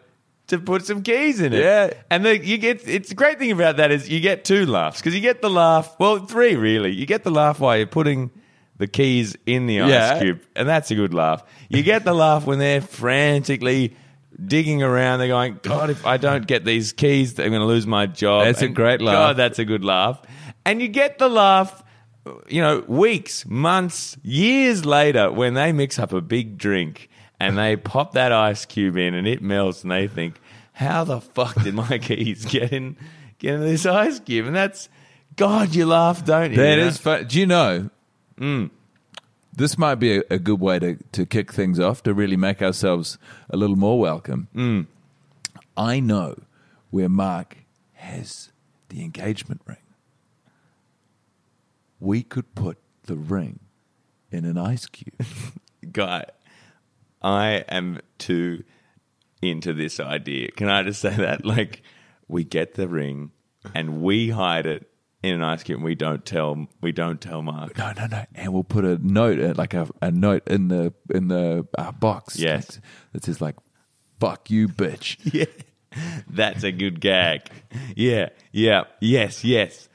to 0.49 0.59
put 0.59 0.85
some 0.85 1.01
keys 1.01 1.41
in 1.41 1.51
it. 1.51 1.59
Yeah. 1.63 1.89
And 2.11 2.23
the, 2.23 2.37
you 2.37 2.59
get 2.59 2.87
it's 2.87 3.09
the 3.09 3.15
great 3.15 3.39
thing 3.39 3.51
about 3.51 3.77
that 3.77 3.91
is 3.91 4.07
you 4.07 4.19
get 4.19 4.45
two 4.45 4.67
laughs 4.67 4.99
because 5.01 5.15
you 5.15 5.21
get 5.21 5.41
the 5.41 5.49
laugh, 5.49 5.95
well, 5.99 6.19
three 6.19 6.55
really. 6.55 6.91
You 6.91 7.07
get 7.07 7.23
the 7.23 7.31
laugh 7.31 7.59
while 7.59 7.75
you're 7.75 7.87
putting 7.87 8.29
the 8.77 8.85
keys 8.85 9.35
in 9.47 9.65
the 9.65 9.81
ice 9.81 9.89
Yeah. 9.89 10.19
cube, 10.19 10.41
and 10.55 10.69
that's 10.69 10.91
a 10.91 10.95
good 10.95 11.15
laugh. 11.15 11.43
You 11.69 11.81
get 11.81 12.03
the 12.05 12.13
laugh 12.13 12.45
when 12.45 12.59
they're 12.59 12.81
frantically 12.81 13.95
digging 14.45 14.83
around. 14.83 15.19
They're 15.19 15.27
going, 15.27 15.59
God, 15.61 15.89
if 15.89 16.05
I 16.05 16.17
don't 16.17 16.45
get 16.45 16.65
these 16.65 16.91
keys, 16.93 17.39
I'm 17.39 17.49
going 17.49 17.61
to 17.61 17.65
lose 17.65 17.87
my 17.87 18.05
job. 18.07 18.45
That's 18.45 18.61
a 18.61 18.67
great 18.67 19.01
laugh. 19.01 19.13
God, 19.15 19.37
that's 19.37 19.59
a 19.59 19.65
good 19.65 19.83
laugh. 19.85 20.21
And 20.65 20.81
you 20.81 20.87
get 20.87 21.17
the 21.19 21.29
laugh. 21.29 21.83
You 22.47 22.61
know, 22.61 22.79
weeks, 22.87 23.45
months, 23.45 24.15
years 24.23 24.85
later, 24.85 25.29
when 25.29 25.55
they 25.55 25.73
mix 25.73 25.99
up 25.99 26.13
a 26.13 26.21
big 26.21 26.57
drink 26.57 27.09
and 27.37 27.57
they 27.57 27.75
pop 27.75 28.13
that 28.13 28.31
ice 28.31 28.63
cube 28.63 28.95
in 28.95 29.13
and 29.13 29.27
it 29.27 29.41
melts, 29.41 29.83
and 29.83 29.91
they 29.91 30.07
think, 30.07 30.39
"How 30.71 31.03
the 31.03 31.19
fuck 31.19 31.61
did 31.63 31.73
my 31.73 31.97
keys 32.01 32.45
get 32.45 32.71
in, 32.71 32.95
get 33.39 33.55
in 33.55 33.59
this 33.61 33.85
ice 33.85 34.21
cube?" 34.21 34.45
And 34.45 34.55
that's, 34.55 34.87
God, 35.35 35.75
you 35.75 35.85
laugh, 35.85 36.23
don't 36.23 36.51
you? 36.51 36.57
That 36.57 36.75
You 36.77 36.81
know? 36.83 36.87
is 36.87 36.97
fun. 36.97 37.27
Do 37.27 37.37
you 37.37 37.45
know? 37.45 37.89
Mm. 38.39 38.69
This 39.55 39.77
might 39.77 39.95
be 39.95 40.19
a, 40.19 40.23
a 40.31 40.39
good 40.39 40.61
way 40.61 40.79
to, 40.79 40.95
to 41.11 41.25
kick 41.25 41.51
things 41.51 41.77
off 41.77 42.03
to 42.03 42.13
really 42.13 42.37
make 42.37 42.61
ourselves 42.61 43.17
a 43.49 43.57
little 43.57 43.75
more 43.75 43.99
welcome. 43.99 44.47
Mm. 44.55 44.87
I 45.75 45.99
know 45.99 46.37
where 46.89 47.09
Mark 47.09 47.57
has 47.95 48.51
the 48.87 49.03
engagement 49.03 49.59
ring. 49.65 49.77
We 52.03 52.21
could 52.21 52.53
put 52.53 52.77
the 53.03 53.15
ring 53.15 53.59
in 54.29 54.43
an 54.43 54.57
ice 54.57 54.85
cube. 54.87 55.15
guy. 55.91 56.25
I 57.21 57.63
am 57.69 57.99
too 58.17 58.63
into 59.41 59.71
this 59.73 59.99
idea. 60.01 60.51
Can 60.51 60.69
I 60.69 60.83
just 60.83 60.99
say 61.01 61.15
that? 61.15 61.45
Like, 61.45 61.81
we 62.27 62.43
get 62.43 62.73
the 62.73 62.87
ring 62.89 63.31
and 63.73 64.01
we 64.01 64.29
hide 64.29 64.65
it 64.65 64.89
in 65.21 65.35
an 65.35 65.43
ice 65.43 65.63
cube. 65.63 65.77
And 65.77 65.85
we 65.85 65.95
don't 65.95 66.25
tell. 66.25 66.67
We 66.81 66.91
don't 66.91 67.21
tell 67.21 67.41
Mark. 67.41 67.77
no, 67.77 67.93
no, 67.95 68.07
no. 68.07 68.25
And 68.35 68.51
we'll 68.53 68.65
put 68.65 68.83
a 68.83 68.97
note, 68.97 69.39
uh, 69.39 69.53
like 69.57 69.73
a, 69.73 69.87
a 70.01 70.11
note 70.11 70.45
in 70.47 70.67
the 70.67 70.93
in 71.13 71.29
the 71.29 71.65
uh, 71.77 71.91
box. 71.93 72.37
Yes. 72.37 72.65
that- 72.67 72.81
that 73.13 73.23
says 73.23 73.39
like, 73.39 73.55
"Fuck 74.19 74.49
you, 74.51 74.67
bitch." 74.67 75.17
Yeah, 75.33 75.45
that's 76.27 76.63
a 76.63 76.71
good 76.71 76.99
gag. 76.99 77.43
Yeah, 77.95 78.29
yeah, 78.51 78.85
yes, 78.99 79.43
yes. 79.45 79.87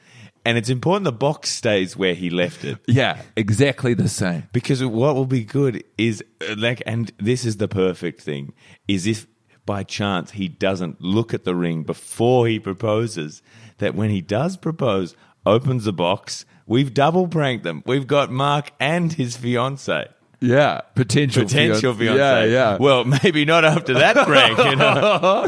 And 0.49 0.57
it's 0.57 0.71
important 0.71 1.03
the 1.03 1.11
box 1.11 1.49
stays 1.49 1.95
where 1.95 2.15
he 2.15 2.31
left 2.31 2.65
it. 2.65 2.79
yeah, 2.87 3.21
exactly 3.35 3.93
the 3.93 4.09
same. 4.09 4.49
Because 4.51 4.83
what 4.83 5.13
will 5.13 5.27
be 5.27 5.43
good 5.43 5.83
is 5.95 6.23
uh, 6.41 6.55
like, 6.57 6.81
and 6.87 7.11
this 7.19 7.45
is 7.45 7.57
the 7.57 7.67
perfect 7.67 8.19
thing: 8.19 8.55
is 8.87 9.05
if 9.05 9.27
by 9.67 9.83
chance 9.83 10.31
he 10.31 10.47
doesn't 10.47 11.01
look 11.01 11.35
at 11.35 11.43
the 11.43 11.53
ring 11.53 11.83
before 11.83 12.47
he 12.47 12.59
proposes, 12.59 13.43
that 13.77 13.93
when 13.93 14.09
he 14.09 14.21
does 14.21 14.57
propose, 14.57 15.15
opens 15.45 15.85
the 15.85 15.93
box, 15.93 16.45
we've 16.65 16.95
double 16.95 17.27
pranked 17.27 17.63
them. 17.63 17.83
We've 17.85 18.07
got 18.07 18.31
Mark 18.31 18.71
and 18.79 19.13
his 19.13 19.37
fiance. 19.37 20.07
Yeah, 20.41 20.81
potential 20.95 21.43
Potential 21.43 21.93
fian- 21.93 22.15
fiance. 22.15 22.51
Yeah, 22.51 22.71
yeah. 22.71 22.77
Well, 22.79 23.03
maybe 23.23 23.43
not 23.43 23.65
after 23.65 23.93
that 23.95 24.15
prank, 24.25 24.57
you 24.57 24.75
know. 24.77 25.43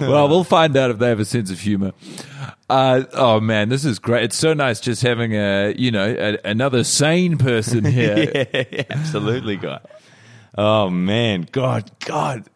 well, 0.00 0.28
we'll 0.28 0.42
find 0.44 0.76
out 0.76 0.90
if 0.90 0.98
they 0.98 1.08
have 1.08 1.20
a 1.20 1.24
sense 1.24 1.50
of 1.50 1.60
humor. 1.60 1.92
Uh, 2.68 3.04
oh 3.12 3.38
man, 3.38 3.68
this 3.68 3.84
is 3.84 3.98
great. 3.98 4.24
It's 4.24 4.36
so 4.36 4.52
nice 4.54 4.80
just 4.80 5.02
having 5.02 5.34
a 5.34 5.74
you 5.76 5.90
know 5.90 6.06
a, 6.18 6.38
another 6.48 6.82
sane 6.84 7.38
person 7.38 7.84
here. 8.00 8.46
yeah, 8.72 8.82
absolutely, 8.90 9.56
guy. 9.58 9.80
Oh 10.58 10.90
man, 10.90 11.46
God, 11.52 11.90
God, 12.00 12.48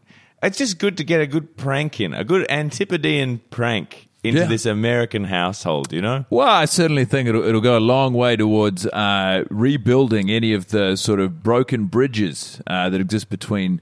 it's 0.42 0.58
just 0.58 0.78
good 0.78 0.96
to 0.96 1.04
get 1.04 1.20
a 1.20 1.26
good 1.26 1.56
prank 1.56 2.00
in, 2.00 2.14
a 2.14 2.24
good 2.24 2.46
Antipodean 2.50 3.40
prank 3.50 4.05
into 4.26 4.40
Yeah. 4.40 4.46
this 4.46 4.66
American 4.66 5.24
household. 5.24 5.92
You 5.92 6.02
know, 6.02 6.24
Well, 6.30 6.46
I 6.48 6.64
certainly 6.66 7.04
think 7.04 7.28
it'll, 7.28 7.44
it'll 7.44 7.60
go 7.60 7.76
a 7.76 7.80
long 7.80 8.12
way 8.14 8.36
towards 8.36 8.86
uh, 8.86 9.44
rebuilding 9.50 10.30
any 10.30 10.52
of 10.52 10.68
the 10.68 10.96
sort 10.96 11.20
of 11.20 11.42
broken 11.42 11.86
bridges 11.86 12.60
uh, 12.66 12.90
that 12.90 13.00
exist 13.00 13.28
between, 13.30 13.80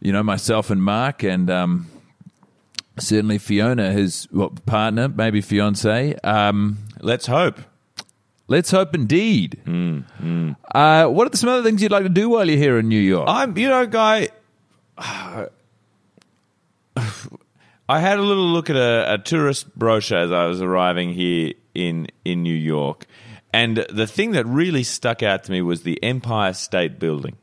you 0.00 0.12
know, 0.12 0.22
myself 0.22 0.70
and 0.70 0.82
Mark, 0.82 1.22
and 1.22 1.50
um, 1.50 1.86
certainly 2.98 3.38
Fiona, 3.38 3.92
his 3.92 4.26
what, 4.30 4.64
partner, 4.66 5.08
maybe 5.08 5.40
fiance. 5.40 6.14
Um, 6.24 6.78
let's 7.00 7.26
hope. 7.26 7.58
let's 8.48 8.70
hope 8.70 8.94
indeed. 8.94 9.58
Uh, 10.74 11.06
what 11.06 11.32
are 11.32 11.36
some 11.36 11.48
other 11.50 11.62
things 11.62 11.82
you'd 11.82 11.92
like 11.92 12.02
to 12.04 12.08
do 12.08 12.28
while 12.28 12.48
you're 12.48 12.58
here 12.58 12.78
in 12.78 12.88
New 12.88 13.00
York? 13.00 13.28
I'm, 13.28 13.56
you 13.56 13.68
know, 13.68 13.86
guy. 13.86 14.28
I 17.92 17.98
had 17.98 18.18
a 18.18 18.22
little 18.22 18.46
look 18.46 18.70
at 18.70 18.76
a, 18.76 19.14
a 19.14 19.18
tourist 19.18 19.76
brochure 19.76 20.16
as 20.16 20.32
I 20.32 20.46
was 20.46 20.62
arriving 20.62 21.12
here 21.12 21.52
in 21.74 22.08
in 22.24 22.42
New 22.42 22.54
York, 22.54 23.04
and 23.52 23.84
the 23.90 24.06
thing 24.06 24.32
that 24.32 24.46
really 24.46 24.82
stuck 24.82 25.22
out 25.22 25.44
to 25.44 25.52
me 25.52 25.60
was 25.60 25.82
the 25.82 26.02
Empire 26.02 26.54
State 26.54 26.98
Building. 26.98 27.36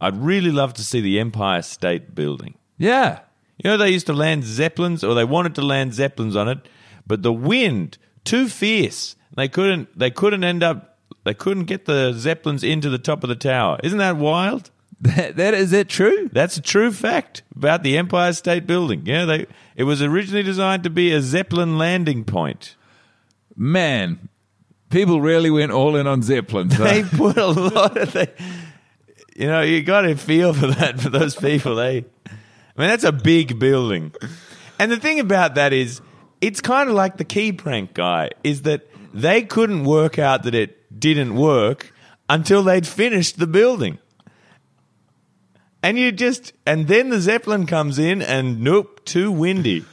I'd 0.00 0.16
really 0.16 0.50
love 0.50 0.74
to 0.74 0.82
see 0.82 1.00
the 1.00 1.20
Empire 1.20 1.62
State 1.62 2.16
Building. 2.16 2.54
yeah. 2.78 3.20
You 3.58 3.70
know, 3.70 3.76
they 3.76 3.90
used 3.90 4.06
to 4.06 4.12
land 4.12 4.42
zeppelins, 4.44 5.04
or 5.04 5.14
they 5.14 5.24
wanted 5.24 5.54
to 5.54 5.62
land 5.62 5.94
zeppelins 5.94 6.34
on 6.34 6.48
it, 6.48 6.68
but 7.06 7.22
the 7.22 7.32
wind 7.32 7.96
too 8.24 8.48
fierce. 8.48 9.14
They 9.36 9.48
couldn't. 9.48 9.96
They 9.96 10.10
couldn't 10.10 10.42
end 10.42 10.64
up. 10.64 10.98
They 11.22 11.32
couldn't 11.34 11.64
get 11.64 11.84
the 11.84 12.12
zeppelins 12.12 12.64
into 12.64 12.90
the 12.90 12.98
top 12.98 13.22
of 13.22 13.28
the 13.28 13.36
tower. 13.36 13.78
Isn't 13.84 13.98
that 13.98 14.16
wild? 14.16 14.72
That, 15.00 15.36
that 15.36 15.54
is 15.54 15.72
it 15.72 15.88
true? 15.88 16.30
That's 16.32 16.56
a 16.56 16.62
true 16.62 16.90
fact 16.90 17.42
about 17.54 17.82
the 17.82 17.98
Empire 17.98 18.32
State 18.32 18.66
Building. 18.66 19.02
Yeah, 19.04 19.26
they. 19.26 19.46
It 19.76 19.84
was 19.84 20.00
originally 20.00 20.42
designed 20.42 20.84
to 20.84 20.90
be 20.90 21.12
a 21.12 21.20
zeppelin 21.20 21.76
landing 21.76 22.24
point. 22.24 22.76
Man, 23.54 24.30
people 24.88 25.20
really 25.20 25.50
went 25.50 25.72
all 25.72 25.96
in 25.96 26.06
on 26.06 26.22
zeppelins. 26.22 26.74
huh? 26.74 26.84
They 26.84 27.02
put 27.02 27.36
a 27.36 27.46
lot 27.46 27.96
of. 27.96 28.12
They, 28.12 28.28
you 29.36 29.48
know, 29.48 29.60
you 29.60 29.82
got 29.82 30.02
to 30.02 30.16
feel 30.16 30.54
for 30.54 30.68
that 30.68 30.98
for 30.98 31.10
those 31.10 31.36
people. 31.36 31.76
They. 31.76 31.98
I 31.98 32.80
mean, 32.80 32.88
that's 32.88 33.04
a 33.04 33.12
big 33.12 33.58
building. 33.58 34.14
And 34.78 34.90
the 34.90 34.98
thing 34.98 35.20
about 35.20 35.54
that 35.56 35.72
is, 35.72 36.00
it's 36.40 36.60
kind 36.60 36.88
of 36.88 36.94
like 36.94 37.16
the 37.18 37.24
key 37.24 37.52
prank 37.52 37.94
guy, 37.94 38.30
is 38.44 38.62
that 38.62 38.88
they 39.12 39.42
couldn't 39.42 39.84
work 39.84 40.18
out 40.18 40.42
that 40.44 40.54
it 40.54 40.98
didn't 40.98 41.34
work 41.34 41.92
until 42.28 42.62
they'd 42.62 42.86
finished 42.86 43.38
the 43.38 43.46
building. 43.46 43.98
And 45.86 45.96
you 45.96 46.10
just, 46.10 46.52
and 46.66 46.88
then 46.88 47.10
the 47.10 47.20
Zeppelin 47.20 47.64
comes 47.66 48.00
in 48.00 48.20
and 48.20 48.60
nope, 48.60 49.04
too 49.04 49.30
windy. 49.30 49.84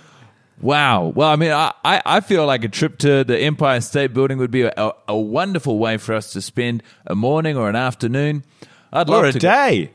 Wow. 0.59 1.11
Well, 1.15 1.29
I 1.29 1.35
mean, 1.35 1.51
I, 1.51 1.71
I 1.83 2.19
feel 2.21 2.47
like 2.47 2.63
a 2.63 2.67
trip 2.67 2.97
to 2.99 3.23
the 3.23 3.37
Empire 3.37 3.79
State 3.79 4.11
Building 4.11 4.39
would 4.39 4.49
be 4.49 4.63
a, 4.63 4.91
a, 5.07 5.15
wonderful 5.15 5.77
way 5.77 5.97
for 5.97 6.15
us 6.15 6.33
to 6.33 6.41
spend 6.41 6.81
a 7.05 7.13
morning 7.13 7.57
or 7.57 7.69
an 7.69 7.75
afternoon. 7.75 8.43
I'd 8.91 9.07
love 9.07 9.23
Or 9.23 9.27
a 9.27 9.31
to 9.33 9.37
go- 9.37 9.47
day. 9.47 9.91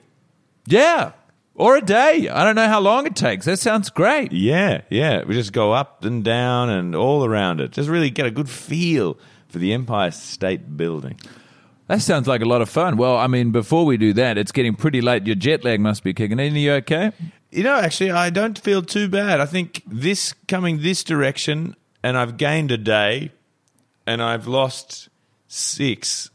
Yeah. 0.67 1.13
Or 1.57 1.77
a 1.77 1.81
day. 1.81 2.29
I 2.29 2.45
don't 2.45 2.55
know 2.55 2.69
how 2.69 2.79
long 2.79 3.05
it 3.07 3.17
takes. 3.17 3.47
That 3.47 3.59
sounds 3.59 3.91
great. 3.91 4.31
Yeah, 4.31 4.83
yeah. 4.91 5.25
We 5.25 5.35
just 5.35 5.53
go 5.53 5.73
up 5.73 6.05
and 6.05 6.23
down 6.23 6.71
and 6.71 6.95
all 6.95 7.25
around 7.25 7.61
it. 7.61 7.73
Just 7.73 7.89
really 7.89 8.11
get 8.11 8.25
a 8.27 8.31
good 8.31 8.49
feel 8.49 9.19
for 9.49 9.59
the 9.59 9.73
Empire 9.73 10.13
State 10.13 10.77
Building. 10.77 11.19
That 11.89 12.03
sounds 12.03 12.29
like 12.29 12.43
a 12.43 12.45
lot 12.45 12.61
of 12.61 12.69
fun. 12.69 12.97
Well, 12.99 13.17
I 13.17 13.27
mean, 13.27 13.51
before 13.51 13.87
we 13.87 13.97
do 13.97 14.13
that, 14.13 14.37
it's 14.37 14.53
getting 14.53 14.75
pretty 14.75 15.01
late. 15.01 15.27
Your 15.27 15.37
jet 15.37 15.65
lag 15.65 15.81
must 15.81 16.05
be 16.05 16.13
kicking 16.13 16.39
in. 16.39 16.55
Are 16.55 16.59
you 16.59 16.73
okay? 16.75 17.13
You 17.51 17.63
know, 17.63 17.77
actually, 17.77 18.11
I 18.11 18.29
don't 18.29 18.59
feel 18.59 18.83
too 18.83 19.09
bad. 19.09 19.41
I 19.41 19.47
think 19.47 19.83
this 19.87 20.35
coming 20.47 20.83
this 20.83 21.03
direction, 21.03 21.75
and 22.03 22.19
I've 22.19 22.37
gained 22.37 22.71
a 22.71 22.77
day, 22.77 23.33
and 24.07 24.23
I've 24.23 24.47
lost 24.47 25.09
six. 25.49 26.31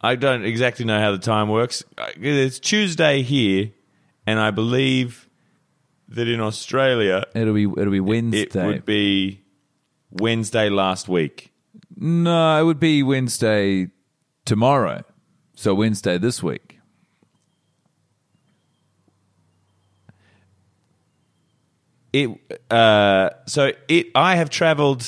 I 0.00 0.14
don't 0.14 0.44
exactly 0.44 0.84
know 0.84 1.00
how 1.00 1.10
the 1.10 1.18
time 1.18 1.48
works. 1.48 1.82
It's 2.16 2.60
Tuesday 2.60 3.22
here, 3.22 3.70
and 4.28 4.38
I 4.38 4.52
believe 4.52 5.28
that 6.08 6.28
in 6.28 6.40
Australia 6.40 7.24
It'll 7.34 7.54
be 7.54 7.64
it'll 7.64 7.90
be 7.90 8.00
Wednesday. 8.00 8.42
it 8.62 8.66
would 8.66 8.84
be 8.84 9.42
Wednesday 10.10 10.68
last 10.68 11.08
week. 11.08 11.50
no, 11.96 12.60
it 12.60 12.64
would 12.64 12.78
be 12.80 13.02
Wednesday 13.02 13.88
tomorrow. 14.44 15.04
So 15.54 15.74
Wednesday 15.74 16.18
this 16.18 16.42
week. 16.42 16.78
It 22.12 22.30
uh, 22.70 23.30
so 23.46 23.72
it. 23.88 24.08
I 24.14 24.36
have 24.36 24.50
travelled. 24.50 25.02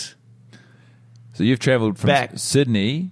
So 1.35 1.43
you've 1.43 1.59
traveled 1.59 1.99
from 1.99 2.09
Back. 2.09 2.33
Sydney. 2.37 3.11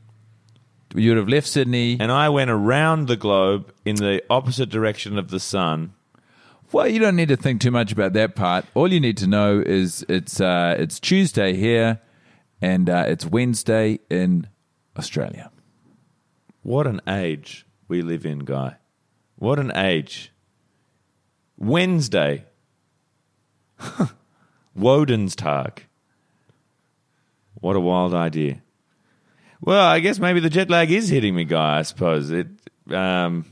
You 0.94 1.10
would 1.10 1.18
have 1.18 1.28
left 1.28 1.48
Sydney. 1.48 1.96
and 1.98 2.12
I 2.12 2.28
went 2.28 2.50
around 2.50 3.08
the 3.08 3.16
globe 3.16 3.72
in 3.84 3.96
the 3.96 4.22
opposite 4.28 4.68
direction 4.68 5.18
of 5.18 5.30
the 5.30 5.40
sun. 5.40 5.94
Well, 6.70 6.88
you 6.88 6.98
don't 6.98 7.16
need 7.16 7.28
to 7.28 7.36
think 7.36 7.60
too 7.60 7.70
much 7.70 7.92
about 7.92 8.14
that 8.14 8.34
part. 8.34 8.64
All 8.74 8.90
you 8.90 9.00
need 9.00 9.18
to 9.18 9.26
know 9.26 9.62
is 9.64 10.06
it's 10.08 10.40
uh, 10.40 10.74
it's 10.78 10.98
Tuesday 10.98 11.54
here, 11.54 12.00
and 12.62 12.88
uh, 12.88 13.04
it's 13.08 13.26
Wednesday 13.26 14.00
in 14.08 14.48
Australia. 14.96 15.51
What 16.62 16.86
an 16.86 17.00
age 17.08 17.66
we 17.88 18.02
live 18.02 18.24
in, 18.24 18.40
Guy. 18.40 18.76
What 19.36 19.58
an 19.58 19.72
age. 19.74 20.32
Wednesday. 21.56 22.44
Woden's 24.74 25.34
Tag. 25.36 25.86
What 27.54 27.76
a 27.76 27.80
wild 27.80 28.14
idea. 28.14 28.62
Well, 29.60 29.84
I 29.86 30.00
guess 30.00 30.18
maybe 30.18 30.40
the 30.40 30.50
jet 30.50 30.70
lag 30.70 30.90
is 30.90 31.08
hitting 31.08 31.34
me, 31.34 31.44
Guy, 31.44 31.78
I 31.78 31.82
suppose. 31.82 32.30
It 32.30 32.48
um 32.90 33.44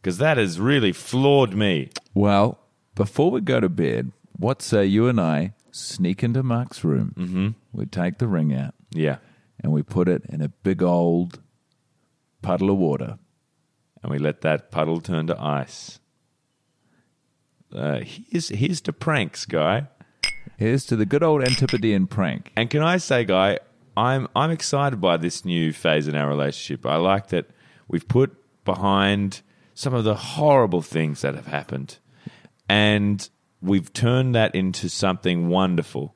because 0.00 0.18
that 0.18 0.36
has 0.36 0.60
really 0.60 0.92
floored 0.92 1.54
me. 1.54 1.88
Well, 2.12 2.58
before 2.94 3.30
we 3.30 3.40
go 3.40 3.58
to 3.60 3.68
bed, 3.70 4.12
what 4.36 4.60
say 4.60 4.84
you 4.84 5.08
and 5.08 5.18
I 5.20 5.54
sneak 5.70 6.22
into 6.22 6.42
Mark's 6.42 6.84
room? 6.84 7.14
Mm-hmm. 7.16 7.48
We 7.72 7.86
take 7.86 8.18
the 8.18 8.28
ring 8.28 8.54
out 8.54 8.74
Yeah. 8.90 9.16
and 9.60 9.72
we 9.72 9.82
put 9.82 10.08
it 10.08 10.22
in 10.28 10.42
a 10.42 10.48
big 10.48 10.82
old 10.82 11.40
puddle 12.44 12.70
of 12.70 12.76
water. 12.76 13.18
And 14.02 14.12
we 14.12 14.18
let 14.18 14.42
that 14.42 14.70
puddle 14.70 15.00
turn 15.00 15.26
to 15.28 15.40
ice. 15.40 15.98
Uh, 17.74 18.00
here's, 18.00 18.50
here's 18.50 18.80
to 18.82 18.92
pranks, 18.92 19.46
Guy. 19.46 19.88
Here's 20.56 20.84
to 20.86 20.96
the 20.96 21.06
good 21.06 21.22
old 21.22 21.42
Antipodean 21.42 22.06
prank. 22.06 22.52
And 22.56 22.70
can 22.70 22.82
I 22.82 22.98
say, 22.98 23.24
Guy, 23.24 23.58
I'm 23.96 24.28
I'm 24.34 24.50
excited 24.50 25.00
by 25.00 25.16
this 25.16 25.44
new 25.44 25.72
phase 25.72 26.08
in 26.08 26.14
our 26.14 26.28
relationship. 26.28 26.84
I 26.86 26.96
like 26.96 27.28
that 27.28 27.46
we've 27.88 28.06
put 28.06 28.36
behind 28.64 29.42
some 29.74 29.94
of 29.94 30.04
the 30.04 30.14
horrible 30.14 30.82
things 30.82 31.22
that 31.22 31.34
have 31.34 31.46
happened, 31.46 31.98
and 32.68 33.28
we've 33.60 33.92
turned 33.92 34.34
that 34.34 34.54
into 34.54 34.88
something 34.88 35.48
wonderful 35.48 36.14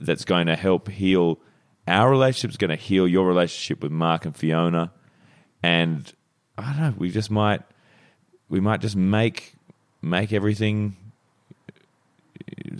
that's 0.00 0.24
going 0.24 0.46
to 0.46 0.56
help 0.56 0.88
heal 0.88 1.40
our 1.86 2.10
relationship. 2.10 2.50
Is 2.50 2.56
going 2.56 2.70
to 2.70 2.76
heal 2.76 3.06
your 3.06 3.26
relationship 3.26 3.82
with 3.82 3.92
Mark 3.92 4.24
and 4.24 4.36
Fiona, 4.36 4.92
and 5.62 6.12
I 6.56 6.72
don't 6.72 6.80
know. 6.80 6.94
We 6.96 7.10
just 7.10 7.30
might 7.30 7.62
we 8.48 8.60
might 8.60 8.80
just 8.80 8.96
make 8.96 9.54
make 10.02 10.32
everything 10.32 10.96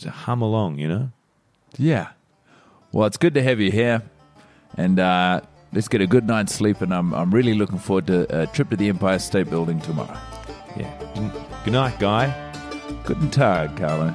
uh, 0.07 0.11
hum 0.11 0.43
along. 0.43 0.79
You 0.79 0.89
know. 0.89 1.11
Yeah. 1.77 2.09
Well, 2.93 3.07
it's 3.07 3.17
good 3.19 3.35
to 3.35 3.43
have 3.43 3.61
you 3.61 3.71
here. 3.71 4.03
And 4.77 4.99
uh, 4.99 5.43
let's 5.73 5.89
get 5.89 6.01
a 6.01 6.07
good 6.07 6.27
night's 6.27 6.55
sleep. 6.55 6.81
And 6.81 6.93
I'm, 6.95 7.13
I'm 7.13 7.31
really 7.31 7.55
looking 7.55 7.79
forward 7.79 8.07
to 8.07 8.43
a 8.43 8.47
trip 8.47 8.71
to 8.71 8.77
the 8.77 8.89
Empire 8.89 9.19
State 9.19 9.51
Building 9.51 9.81
tomorrow. 9.81 10.19
Yeah. 10.77 10.95
Good 11.65 11.73
night, 11.73 11.99
Guy. 11.99 12.33
Guten 13.05 13.31
Tag, 13.31 13.77
Carlo. 13.77 14.15